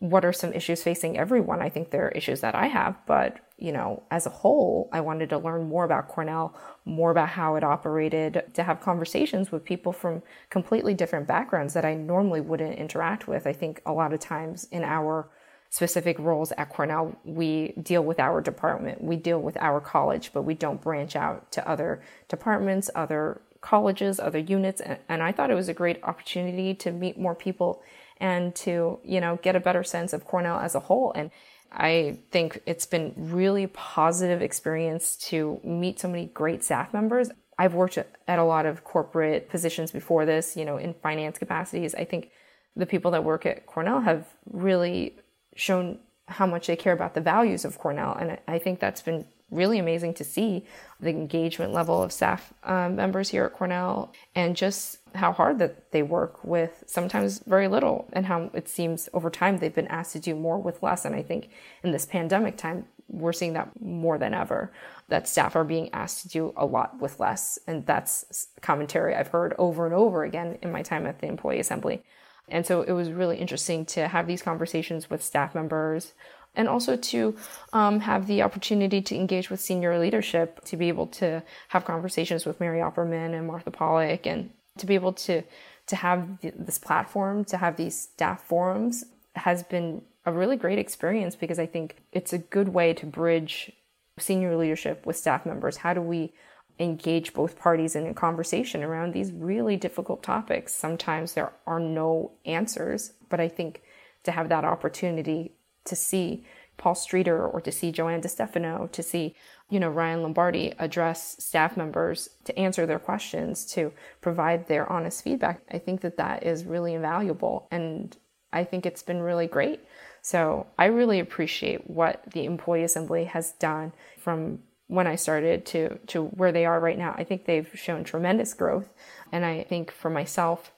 [0.00, 1.60] what are some issues facing everyone?
[1.60, 5.02] I think there are issues that I have, but you know, as a whole, I
[5.02, 9.62] wanted to learn more about Cornell, more about how it operated, to have conversations with
[9.62, 13.46] people from completely different backgrounds that I normally wouldn't interact with.
[13.46, 15.28] I think a lot of times in our
[15.68, 20.42] specific roles at Cornell, we deal with our department, we deal with our college, but
[20.42, 24.80] we don't branch out to other departments, other colleges, other units.
[25.08, 27.82] And I thought it was a great opportunity to meet more people
[28.20, 31.12] and to, you know, get a better sense of Cornell as a whole.
[31.14, 31.30] And
[31.72, 37.30] I think it's been really positive experience to meet so many great staff members.
[37.58, 41.94] I've worked at a lot of corporate positions before this, you know, in finance capacities.
[41.94, 42.30] I think
[42.76, 45.16] the people that work at Cornell have really
[45.54, 48.14] shown how much they care about the values of Cornell.
[48.14, 50.64] And I think that's been really amazing to see
[51.00, 55.90] the engagement level of staff um, members here at Cornell and just how hard that
[55.92, 60.12] they work with sometimes very little and how it seems over time they've been asked
[60.12, 61.04] to do more with less.
[61.04, 61.50] And I think
[61.82, 64.72] in this pandemic time, we're seeing that more than ever
[65.08, 67.58] that staff are being asked to do a lot with less.
[67.66, 71.60] And that's commentary I've heard over and over again in my time at the employee
[71.60, 72.02] assembly.
[72.48, 76.14] And so it was really interesting to have these conversations with staff members
[76.54, 77.36] and also to
[77.72, 82.44] um, have the opportunity to engage with senior leadership, to be able to have conversations
[82.44, 85.42] with Mary Opperman and Martha Pollack, and to be able to
[85.86, 91.34] to have this platform, to have these staff forums, has been a really great experience
[91.34, 93.72] because I think it's a good way to bridge
[94.18, 95.78] senior leadership with staff members.
[95.78, 96.32] How do we
[96.78, 100.74] engage both parties in a conversation around these really difficult topics?
[100.74, 103.82] Sometimes there are no answers, but I think
[104.24, 105.52] to have that opportunity
[105.86, 106.44] to see
[106.76, 109.34] Paul Streeter or to see Joanne DeStefano, to see,
[109.70, 115.22] you know, Ryan Lombardi address staff members to answer their questions, to provide their honest
[115.22, 115.62] feedback.
[115.70, 117.68] I think that that is really invaluable.
[117.70, 118.16] And
[118.52, 119.80] I think it's been really great.
[120.22, 125.98] So I really appreciate what the Employee Assembly has done from when I started to,
[126.08, 127.14] to where they are right now.
[127.16, 128.92] I think they've shown tremendous growth.
[129.30, 130.72] And I think for myself,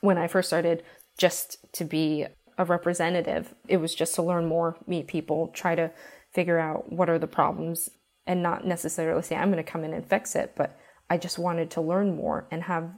[0.00, 0.84] when I first started,
[1.18, 5.90] just to be a representative, it was just to learn more, meet people, try to
[6.32, 7.90] figure out what are the problems,
[8.30, 10.78] and not necessarily say, I'm going to come in and fix it, but
[11.10, 12.92] I just wanted to learn more and have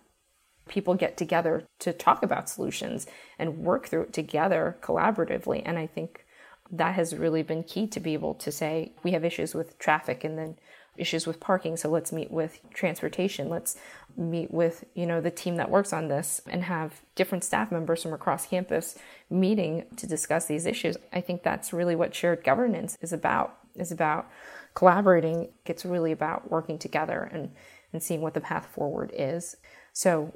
[0.68, 3.06] people get together to talk about solutions
[3.38, 5.62] and work through it together collaboratively.
[5.64, 6.26] And I think
[6.70, 10.22] that has really been key to be able to say, we have issues with traffic
[10.22, 10.56] and then
[10.98, 13.48] issues with parking so let's meet with transportation.
[13.48, 13.76] Let's
[14.14, 18.02] meet with you know the team that works on this and have different staff members
[18.02, 18.98] from across campus
[19.30, 20.98] meeting to discuss these issues.
[21.10, 24.30] I think that's really what shared governance is about is about
[24.74, 27.50] collaborating it's really about working together and
[27.92, 29.56] and seeing what the path forward is.
[29.92, 30.32] So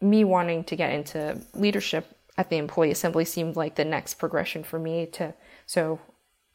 [0.00, 4.64] me wanting to get into leadership at the employee assembly seemed like the next progression
[4.64, 5.34] for me to
[5.66, 6.00] so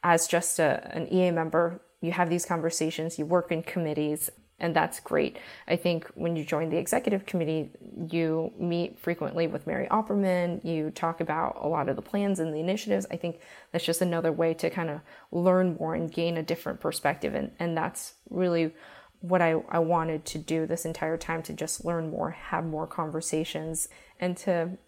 [0.04, 4.28] as just a, an ea member you have these conversations, you work in committees,
[4.62, 5.38] and that's great.
[5.66, 7.70] I think when you join the executive committee,
[8.10, 12.54] you meet frequently with Mary Opperman, you talk about a lot of the plans and
[12.54, 13.04] the initiatives.
[13.10, 13.40] I think
[13.72, 15.00] that's just another way to kind of
[15.32, 17.34] learn more and gain a different perspective.
[17.34, 18.72] And, and that's really
[19.20, 22.86] what I, I wanted to do this entire time to just learn more, have more
[22.86, 24.78] conversations, and to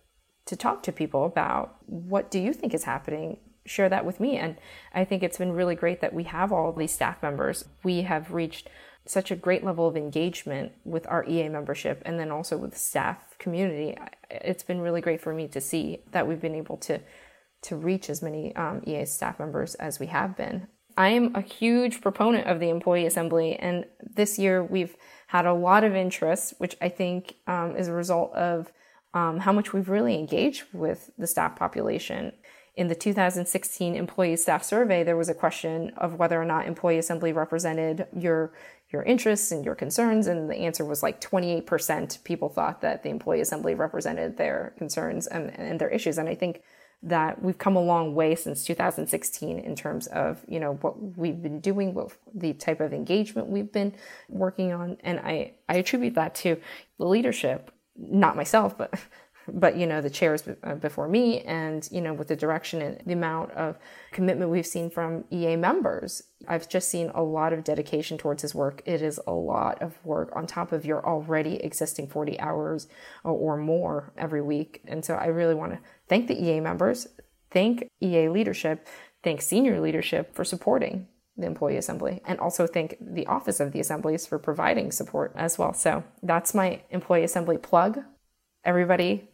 [0.46, 4.37] to talk to people about what do you think is happening share that with me.
[4.37, 4.56] And
[4.92, 7.64] I think it's been really great that we have all these staff members.
[7.82, 8.68] We have reached
[9.06, 13.38] such a great level of engagement with our EA membership and then also with staff
[13.38, 13.96] community.
[14.30, 17.00] It's been really great for me to see that we've been able to
[17.62, 20.66] to reach as many um, EA staff members as we have been.
[20.98, 24.94] I am a huge proponent of the employee assembly, and this year we've
[25.28, 28.70] had a lot of interest, which I think um, is a result of
[29.14, 32.32] um, how much we've really engaged with the staff population
[32.76, 36.98] in the 2016 employee staff survey, there was a question of whether or not employee
[36.98, 38.52] assembly represented your
[38.90, 43.08] your interests and your concerns, and the answer was like 28% people thought that the
[43.08, 46.16] employee assembly represented their concerns and, and their issues.
[46.16, 46.62] And I think
[47.02, 51.42] that we've come a long way since 2016 in terms of you know what we've
[51.42, 53.94] been doing, what the type of engagement we've been
[54.28, 56.56] working on, and I I attribute that to
[56.98, 58.94] the leadership, not myself, but
[59.52, 63.00] but you know the chairs uh, before me and you know with the direction and
[63.07, 63.78] the amount of
[64.12, 68.54] commitment we've seen from ea members i've just seen a lot of dedication towards his
[68.54, 68.83] work.
[68.85, 72.87] It is a lot of work on top of your already existing 40 hours
[73.22, 74.83] or more every week.
[74.87, 75.78] And so i really want to
[76.09, 77.07] thank the ea members
[77.50, 78.87] thank ea leadership
[79.22, 83.80] thank senior leadership for supporting the employee assembly and also thank the office of the
[83.80, 85.72] assemblies for providing support as well.
[85.72, 87.98] So that's my employee assembly plug.
[88.64, 89.28] Everybody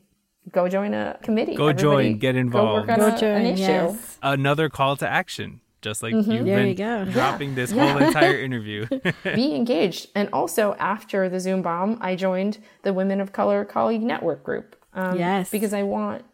[0.51, 1.55] go join a committee.
[1.55, 2.89] Go Everybody join, get involved.
[2.89, 3.63] Go, go a, join, an issue.
[3.63, 4.19] Yes.
[4.23, 6.31] Another call to action, just like mm-hmm.
[6.31, 6.69] you've there been
[7.07, 7.55] you dropping yeah.
[7.57, 7.93] this yeah.
[7.93, 8.87] whole entire interview.
[9.25, 10.09] Be engaged.
[10.15, 14.77] And also, after the Zoom bomb, I joined the Women of Color Colleague Network group.
[14.95, 15.51] Um, yes.
[15.51, 16.25] Because I want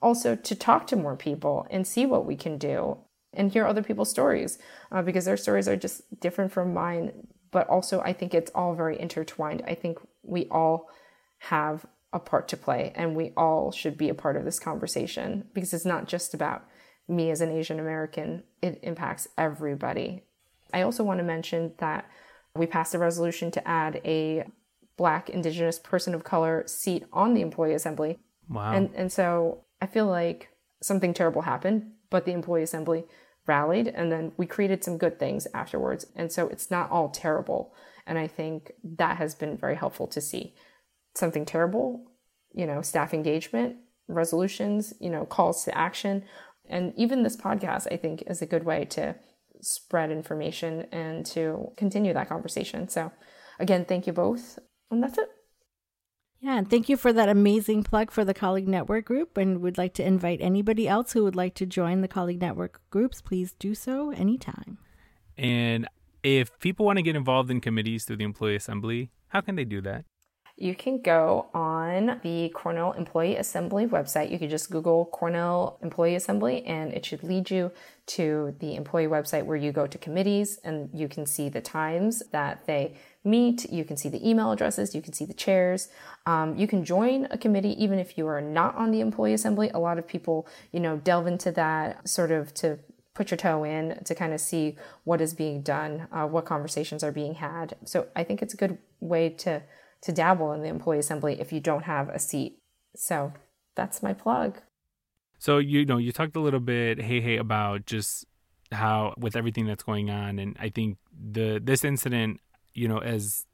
[0.00, 2.98] also to talk to more people and see what we can do
[3.32, 4.58] and hear other people's stories
[4.90, 7.28] uh, because their stories are just different from mine.
[7.50, 9.62] But also, I think it's all very intertwined.
[9.66, 10.88] I think we all
[11.38, 15.48] have a part to play and we all should be a part of this conversation
[15.54, 16.66] because it's not just about
[17.08, 20.24] me as an Asian American, it impacts everybody.
[20.72, 22.06] I also want to mention that
[22.54, 24.44] we passed a resolution to add a
[24.96, 28.18] black indigenous person of color seat on the employee assembly.
[28.48, 28.72] Wow.
[28.72, 30.50] And and so I feel like
[30.82, 33.04] something terrible happened, but the employee assembly
[33.46, 36.06] rallied and then we created some good things afterwards.
[36.14, 37.74] And so it's not all terrible.
[38.06, 40.54] And I think that has been very helpful to see
[41.14, 42.04] something terrible,
[42.52, 43.76] you know, staff engagement,
[44.08, 46.24] resolutions, you know, calls to action.
[46.68, 49.16] And even this podcast, I think, is a good way to
[49.60, 52.88] spread information and to continue that conversation.
[52.88, 53.12] So,
[53.58, 54.58] again, thank you both.
[54.90, 55.28] And that's it.
[56.40, 59.36] Yeah, and thank you for that amazing plug for the Colleague Network group.
[59.36, 62.80] And would like to invite anybody else who would like to join the Colleague Network
[62.90, 64.78] groups, please do so anytime.
[65.38, 65.86] And
[66.22, 69.64] if people want to get involved in committees through the Employee Assembly, how can they
[69.64, 70.04] do that?
[70.56, 74.30] You can go on the Cornell Employee Assembly website.
[74.30, 77.72] You can just Google Cornell Employee Assembly and it should lead you
[78.06, 82.22] to the employee website where you go to committees and you can see the times
[82.32, 82.94] that they
[83.24, 83.70] meet.
[83.72, 84.94] You can see the email addresses.
[84.94, 85.88] You can see the chairs.
[86.26, 89.70] Um, you can join a committee even if you are not on the employee assembly.
[89.70, 92.78] A lot of people, you know, delve into that sort of to
[93.14, 97.02] put your toe in to kind of see what is being done, uh, what conversations
[97.02, 97.76] are being had.
[97.84, 99.62] So I think it's a good way to
[100.02, 102.58] to dabble in the employee assembly if you don't have a seat.
[102.94, 103.32] So
[103.74, 104.60] that's my plug.
[105.38, 108.26] So you know, you talked a little bit, Heihei, about just
[108.70, 112.40] how with everything that's going on, and I think the this incident,
[112.74, 113.44] you know, as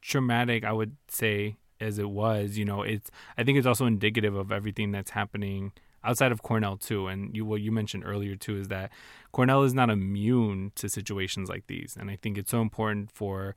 [0.00, 4.34] traumatic, I would say as it was, you know, it's I think it's also indicative
[4.34, 5.72] of everything that's happening
[6.04, 7.08] outside of Cornell too.
[7.08, 8.92] And you what you mentioned earlier too is that
[9.32, 13.56] Cornell is not immune to situations like these, and I think it's so important for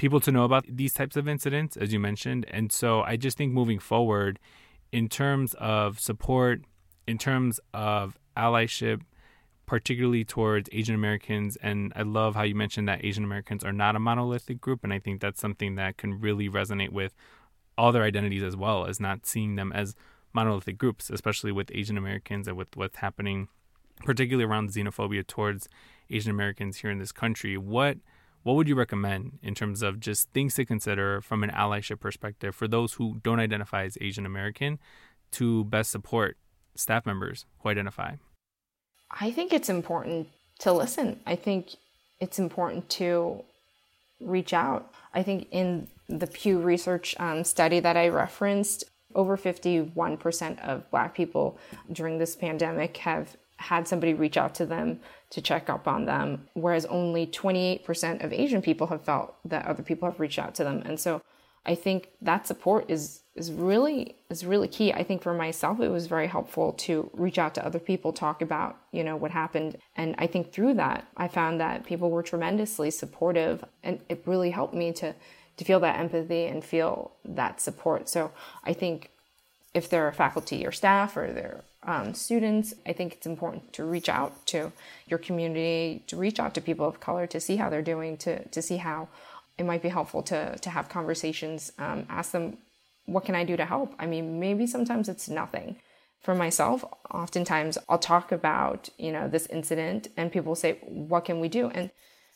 [0.00, 2.46] people to know about these types of incidents, as you mentioned.
[2.50, 4.38] And so I just think moving forward,
[4.92, 6.62] in terms of support
[7.06, 9.00] in terms of allyship,
[9.66, 11.56] particularly towards Asian Americans.
[11.62, 14.84] And I love how you mentioned that Asian Americans are not a monolithic group.
[14.84, 17.14] And I think that's something that can really resonate with
[17.76, 19.94] all their identities as well as not seeing them as
[20.32, 23.48] monolithic groups, especially with Asian Americans and with what's happening,
[24.04, 25.68] particularly around xenophobia towards
[26.08, 27.56] Asian Americans here in this country.
[27.56, 27.98] What
[28.42, 32.54] what would you recommend in terms of just things to consider from an allyship perspective
[32.54, 34.78] for those who don't identify as Asian American
[35.32, 36.36] to best support
[36.74, 38.14] staff members who identify?
[39.10, 40.28] I think it's important
[40.60, 41.20] to listen.
[41.26, 41.76] I think
[42.20, 43.42] it's important to
[44.20, 44.92] reach out.
[45.14, 48.84] I think in the Pew Research um, study that I referenced,
[49.14, 51.58] over 51% of Black people
[51.92, 56.48] during this pandemic have had somebody reach out to them to check up on them,
[56.54, 60.64] whereas only 28% of Asian people have felt that other people have reached out to
[60.64, 60.82] them.
[60.84, 61.22] And so
[61.64, 64.92] I think that support is is really is really key.
[64.92, 68.42] I think for myself it was very helpful to reach out to other people, talk
[68.42, 69.76] about, you know, what happened.
[69.96, 74.50] And I think through that I found that people were tremendously supportive and it really
[74.50, 75.14] helped me to
[75.58, 78.08] to feel that empathy and feel that support.
[78.08, 78.32] So
[78.64, 79.10] I think
[79.74, 83.84] if there are faculty or staff or there um, students, I think it's important to
[83.84, 84.72] reach out to
[85.06, 88.46] your community, to reach out to people of color, to see how they're doing, to
[88.48, 89.08] to see how
[89.56, 91.72] it might be helpful to to have conversations.
[91.78, 92.58] Um, ask them,
[93.06, 93.94] what can I do to help?
[93.98, 95.76] I mean, maybe sometimes it's nothing.
[96.20, 101.40] For myself, oftentimes I'll talk about you know this incident, and people say, what can
[101.40, 101.68] we do?
[101.68, 101.90] And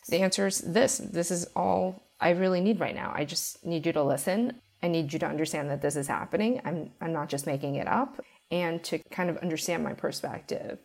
[0.09, 3.13] the answer is this: this is all I really need right now.
[3.15, 4.59] I just need you to listen.
[4.81, 6.61] I need you to understand that this is happening.
[6.65, 8.19] I'm I'm not just making it up,
[8.51, 10.79] and to kind of understand my perspective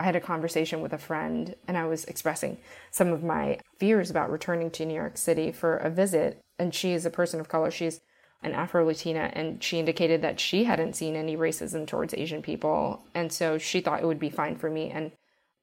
[0.00, 2.56] I had a conversation with a friend and I was expressing
[2.90, 6.40] some of my fears about returning to New York City for a visit.
[6.58, 7.70] And she is a person of color.
[7.70, 8.00] She's
[8.42, 13.04] an Afro Latina, and she indicated that she hadn't seen any racism towards Asian people.
[13.14, 14.90] And so she thought it would be fine for me.
[14.90, 15.12] And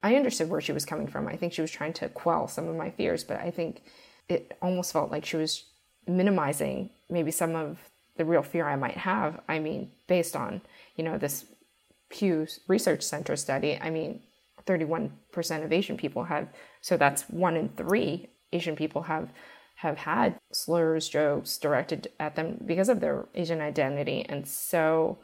[0.04, 1.26] I understood where she was coming from.
[1.26, 3.82] I think she was trying to quell some of my fears, but I think
[4.28, 5.64] it almost felt like she was
[6.06, 7.78] minimizing maybe some of
[8.16, 9.40] the real fear I might have.
[9.48, 10.60] I mean, based on,
[10.98, 11.46] you know, this
[12.10, 14.20] Pew Research Center study, I mean,
[14.66, 15.10] 31%
[15.64, 16.48] of Asian people have,
[16.82, 19.30] so that's one in three Asian people have
[19.76, 24.26] have had slurs, jokes directed at them because of their Asian identity.
[24.28, 25.18] And so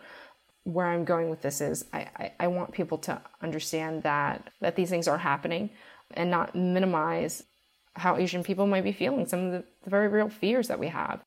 [0.62, 4.77] where I'm going with this is I, I, I want people to understand that that
[4.77, 5.70] these things are happening
[6.12, 7.43] and not minimize
[7.97, 10.89] how Asian people might be feeling, some of the, the very real fears that we
[10.89, 11.20] have.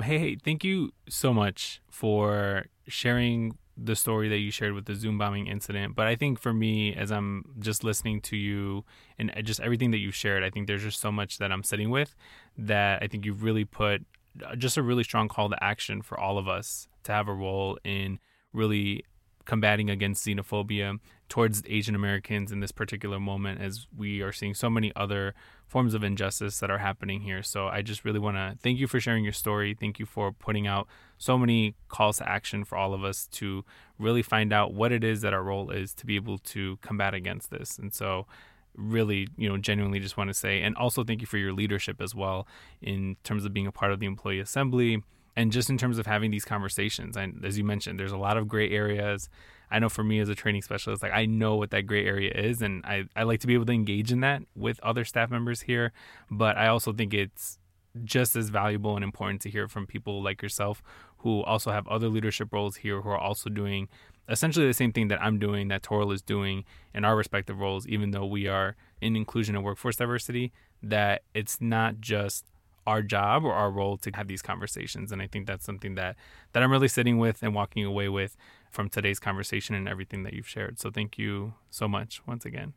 [0.00, 5.18] Heihei, thank you so much for sharing the story that you shared with the Zoom
[5.18, 5.94] bombing incident.
[5.94, 8.84] But I think for me, as I'm just listening to you
[9.18, 11.90] and just everything that you shared, I think there's just so much that I'm sitting
[11.90, 12.14] with
[12.56, 14.06] that I think you've really put
[14.44, 17.34] uh, just a really strong call to action for all of us to have a
[17.34, 18.18] role in
[18.52, 19.04] really
[19.44, 20.98] combating against xenophobia
[21.28, 25.34] towards Asian Americans in this particular moment as we are seeing so many other
[25.66, 27.42] forms of injustice that are happening here.
[27.42, 29.74] So I just really want to thank you for sharing your story.
[29.78, 30.86] Thank you for putting out
[31.18, 33.64] so many calls to action for all of us to
[33.98, 37.14] really find out what it is that our role is to be able to combat
[37.14, 37.78] against this.
[37.78, 38.26] And so
[38.74, 42.00] really, you know, genuinely just want to say and also thank you for your leadership
[42.00, 42.46] as well
[42.82, 45.02] in terms of being a part of the employee assembly
[45.34, 47.16] and just in terms of having these conversations.
[47.16, 49.28] And as you mentioned, there's a lot of gray areas
[49.70, 52.30] I know for me as a training specialist, like I know what that gray area
[52.32, 55.30] is, and I, I like to be able to engage in that with other staff
[55.30, 55.92] members here.
[56.30, 57.58] But I also think it's
[58.04, 60.82] just as valuable and important to hear from people like yourself
[61.18, 63.88] who also have other leadership roles here who are also doing
[64.28, 67.86] essentially the same thing that I'm doing, that Toral is doing in our respective roles,
[67.86, 72.44] even though we are in inclusion and workforce diversity, that it's not just
[72.86, 75.10] our job or our role to have these conversations.
[75.10, 76.16] And I think that's something that
[76.52, 78.36] that I'm really sitting with and walking away with
[78.70, 80.78] from today's conversation and everything that you've shared.
[80.78, 82.74] So thank you so much once again.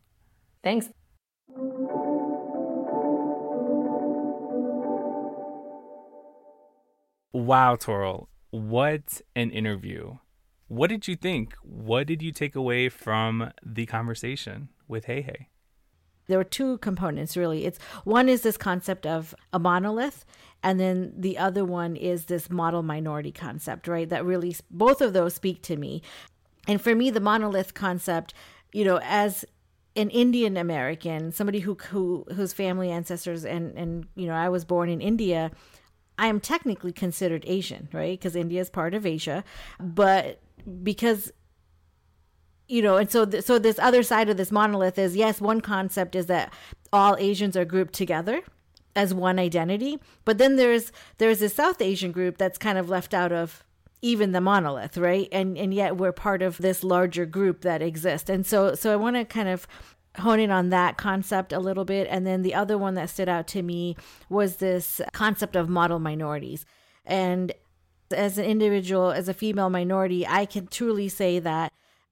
[0.64, 0.90] Thanks.
[7.34, 8.30] Wow, Toral.
[8.52, 10.18] What an interview.
[10.68, 11.56] What did you think?
[11.64, 15.48] What did you take away from the conversation with Heihei?
[16.28, 20.26] there were two components really it's one is this concept of a monolith
[20.62, 25.14] and then the other one is this model minority concept right that really both of
[25.14, 26.04] those speak to me
[26.68, 28.34] And for me, the monolith concept,
[28.74, 29.46] you know, as
[29.96, 34.66] an Indian American, somebody who, who whose family ancestors and and you know, I was
[34.66, 35.52] born in India,
[36.20, 38.20] I am technically considered Asian, right?
[38.20, 39.44] Because India is part of Asia,
[39.80, 40.42] but
[40.84, 41.32] because
[42.68, 45.62] you know, and so th- so this other side of this monolith is yes, one
[45.62, 46.54] concept is that
[46.94, 48.42] all Asians are grouped together
[48.96, 53.14] as one identity, but then there's there's a South Asian group that's kind of left
[53.14, 53.64] out of
[54.02, 55.28] even the monolith, right?
[55.32, 58.30] And and yet we're part of this larger group that exists.
[58.30, 59.68] And so so I want to kind of
[60.18, 63.30] hone in on that concept a little bit and then the other one that stood
[63.30, 63.96] out to me
[64.28, 66.66] was this concept of model minorities.
[67.06, 67.54] And
[68.12, 71.72] as an individual, as a female minority, I can truly say that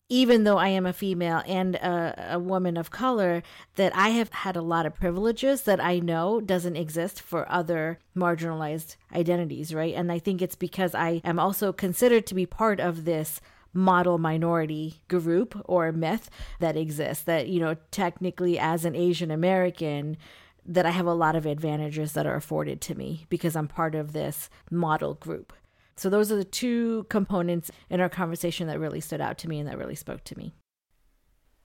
[0.10, 3.43] even though I am a female and a, a, woman of color,
[3.76, 8.00] that I have had a lot of privileges that I know doesn't exist for other
[8.16, 9.93] marginalized identities, right?
[9.93, 13.41] And I think it's because I am also considered to be part of this
[13.74, 20.18] model minority group or myth that exists that, you know, technically as an Asian American,
[20.65, 23.95] that I have a lot of advantages that are afforded to me because I'm part
[23.95, 25.53] of this model group.
[25.95, 29.59] So those are the two components in our conversation that really stood out to me
[29.59, 30.53] and that really spoke to me.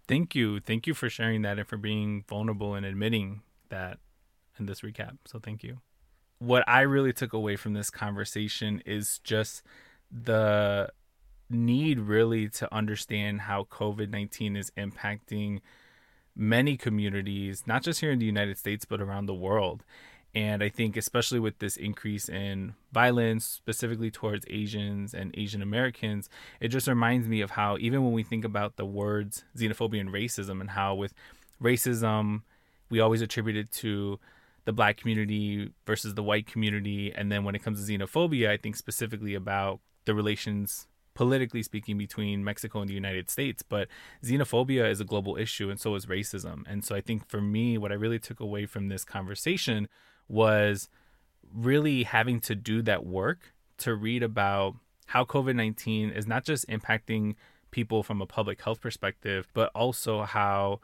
[0.09, 0.61] Thank you.
[0.61, 3.99] Thank you for sharing that and for being vulnerable and admitting that
[4.59, 5.19] in this recap.
[5.27, 5.79] So thank you.
[6.39, 9.63] What I really took away from this conversation is just
[10.11, 10.89] the
[11.53, 15.61] need really to understand how COVID 19 is impacting
[16.35, 19.85] many communities, not just here in the United States, but around the world.
[20.35, 26.31] And I think, especially with this increase in violence, specifically towards Asians and Asian Americans,
[26.59, 30.09] it just reminds me of how, even when we think about the words xenophobia and
[30.09, 31.13] racism, and how with
[31.63, 32.43] racism,
[32.89, 34.19] we always attribute it to
[34.65, 37.13] the black community versus the white community.
[37.15, 41.99] And then when it comes to xenophobia, I think specifically about the relations politically speaking
[41.99, 43.89] between Mexico and the United States, but
[44.25, 46.63] xenophobia is a global issue and so is racism.
[46.67, 49.89] And so I think for me, what I really took away from this conversation
[50.29, 50.89] was
[51.55, 56.67] really having to do that work to read about how COVID 19 is not just
[56.69, 57.35] impacting
[57.71, 60.81] people from a public health perspective, but also how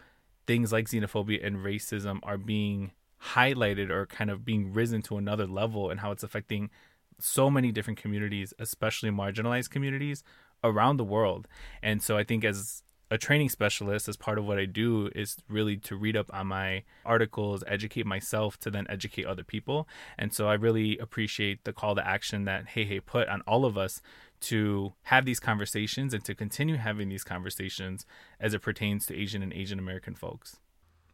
[0.47, 5.47] things like xenophobia and racism are being highlighted or kind of being risen to another
[5.47, 6.71] level and how it's affecting
[7.19, 10.23] so many different communities, especially marginalized communities
[10.65, 11.47] around the world.
[11.83, 15.37] And so I think as a training specialist as part of what I do is
[15.49, 19.89] really to read up on my articles, educate myself to then educate other people.
[20.19, 23.79] And so I really appreciate the call to action that Heihei put on all of
[23.79, 24.03] us
[24.41, 28.05] to have these conversations and to continue having these conversations
[28.39, 30.59] as it pertains to Asian and Asian American folks.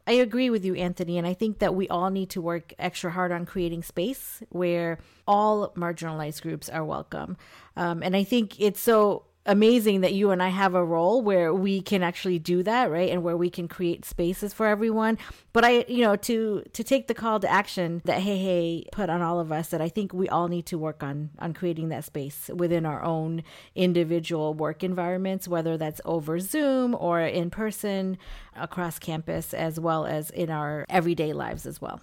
[0.06, 3.10] I agree with you, Anthony, and I think that we all need to work extra
[3.10, 7.38] hard on creating space where all marginalized groups are welcome.
[7.76, 11.52] Um, and I think it's so amazing that you and I have a role where
[11.52, 13.10] we can actually do that, right?
[13.10, 15.18] And where we can create spaces for everyone.
[15.52, 19.22] But I, you know, to to take the call to action that Heihei put on
[19.22, 22.04] all of us that I think we all need to work on on creating that
[22.04, 23.42] space within our own
[23.74, 28.18] individual work environments, whether that's over Zoom or in person
[28.56, 32.00] across campus as well as in our everyday lives as well.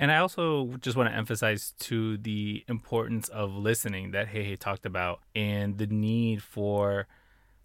[0.00, 4.86] And I also just want to emphasize to the importance of listening that Heihei talked
[4.86, 7.06] about and the need for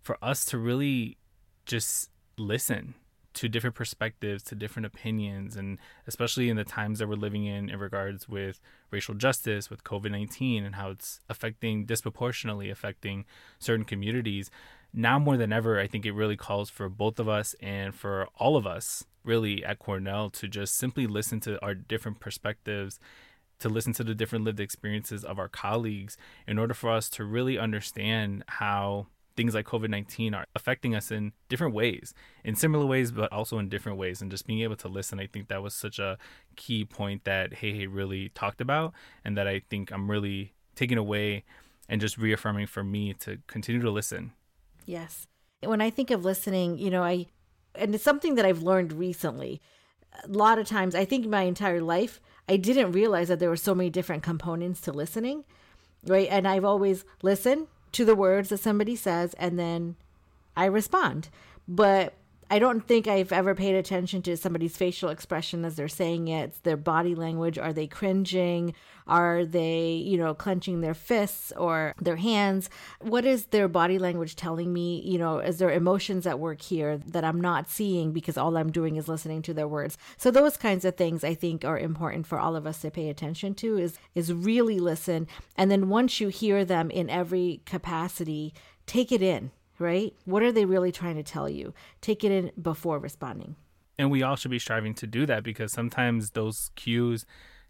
[0.02, 1.18] for us to really
[1.66, 2.94] just listen
[3.36, 5.78] to different perspectives, to different opinions, and
[6.08, 8.60] especially in the times that we're living in in regards with
[8.92, 13.26] racial justice, with COVID 19, and how it's affecting disproportionately affecting
[13.60, 14.50] certain communities.
[14.94, 18.28] Now more than ever, I think it really calls for both of us and for
[18.38, 23.00] all of us really at Cornell to just simply listen to our different perspectives,
[23.60, 26.18] to listen to the different lived experiences of our colleagues
[26.48, 31.12] in order for us to really understand how things like COVID 19 are affecting us
[31.12, 32.14] in different ways,
[32.44, 34.22] in similar ways, but also in different ways.
[34.22, 36.18] And just being able to listen, I think that was such a
[36.56, 41.44] key point that Heihei really talked about, and that I think I'm really taking away
[41.88, 44.34] and just reaffirming for me to continue to listen.
[44.86, 45.28] Yes.
[45.62, 47.28] When I think of listening, you know, I
[47.78, 49.62] and it's something that I've learned recently.
[50.24, 53.58] A lot of times, I think my entire life, I didn't realize that there were
[53.58, 55.44] so many different components to listening,
[56.06, 56.28] right?
[56.32, 59.96] And I've always listened to the words that somebody says and then
[60.56, 61.30] I respond.
[61.66, 62.14] But
[62.50, 66.43] I don't think I've ever paid attention to somebody's facial expression as they're saying it,
[66.43, 67.58] it's their body language.
[67.58, 68.76] Are they cringing?
[69.08, 72.70] Are they, you know, clenching their fists or their hands?
[73.02, 75.02] What is their body language telling me?
[75.02, 78.72] You know, is there emotions at work here that I'm not seeing because all I'm
[78.72, 79.98] doing is listening to their words?
[80.18, 83.10] So those kinds of things I think are important for all of us to pay
[83.10, 85.28] attention to is is really listen.
[85.58, 88.54] And then once you hear them in every capacity,
[88.86, 90.14] take it in right?
[90.26, 91.74] What are they really trying to tell you?
[92.02, 93.56] Take it in before responding.
[93.98, 97.26] And we all should be striving to do that because sometimes those cues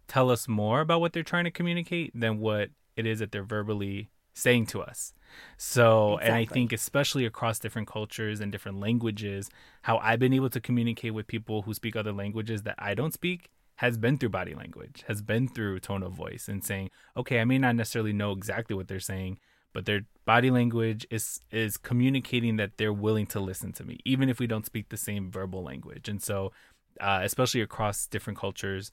[0.07, 3.43] tell us more about what they're trying to communicate than what it is that they're
[3.43, 5.13] verbally saying to us.
[5.57, 6.27] So, exactly.
[6.27, 9.49] and I think especially across different cultures and different languages,
[9.83, 13.13] how I've been able to communicate with people who speak other languages that I don't
[13.13, 17.39] speak has been through body language, has been through tone of voice and saying, okay,
[17.39, 19.39] I may not necessarily know exactly what they're saying,
[19.75, 24.29] but their body language is is communicating that they're willing to listen to me, even
[24.29, 26.07] if we don't speak the same verbal language.
[26.07, 26.53] And so,
[27.01, 28.91] uh, especially across different cultures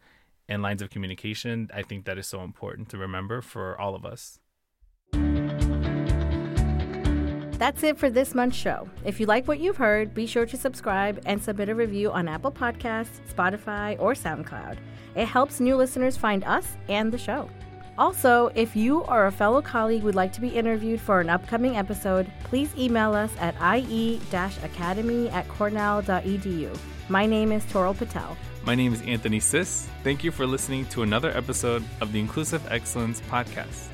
[0.48, 4.04] and lines of communication, I think that is so important to remember for all of
[4.04, 4.40] us.
[7.62, 8.90] That's it for this month's show.
[9.04, 12.26] If you like what you've heard, be sure to subscribe and submit a review on
[12.26, 14.78] Apple Podcasts, Spotify, or SoundCloud.
[15.14, 17.48] It helps new listeners find us and the show.
[18.02, 21.76] Also, if you or a fellow colleague would like to be interviewed for an upcoming
[21.76, 26.76] episode, please email us at ie-academy at cornell.edu.
[27.08, 28.36] My name is Toral Patel.
[28.64, 29.88] My name is Anthony Sis.
[30.02, 33.86] Thank you for listening to another episode of the Inclusive Excellence Podcast.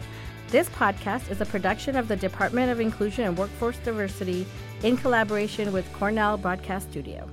[0.46, 4.46] This podcast is a production of the Department of Inclusion and Workforce Diversity
[4.84, 7.28] in collaboration with Cornell Broadcast Studio.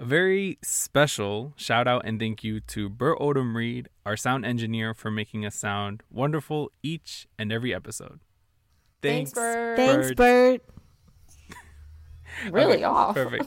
[0.00, 4.94] A very special shout out and thank you to Bert Odom Reed, our sound engineer,
[4.94, 8.20] for making us sound wonderful each and every episode.
[9.02, 9.76] Thanks, Thanks Bert.
[9.76, 10.62] Thanks, Bert.
[12.50, 13.14] really okay, off.
[13.14, 13.44] Perfect.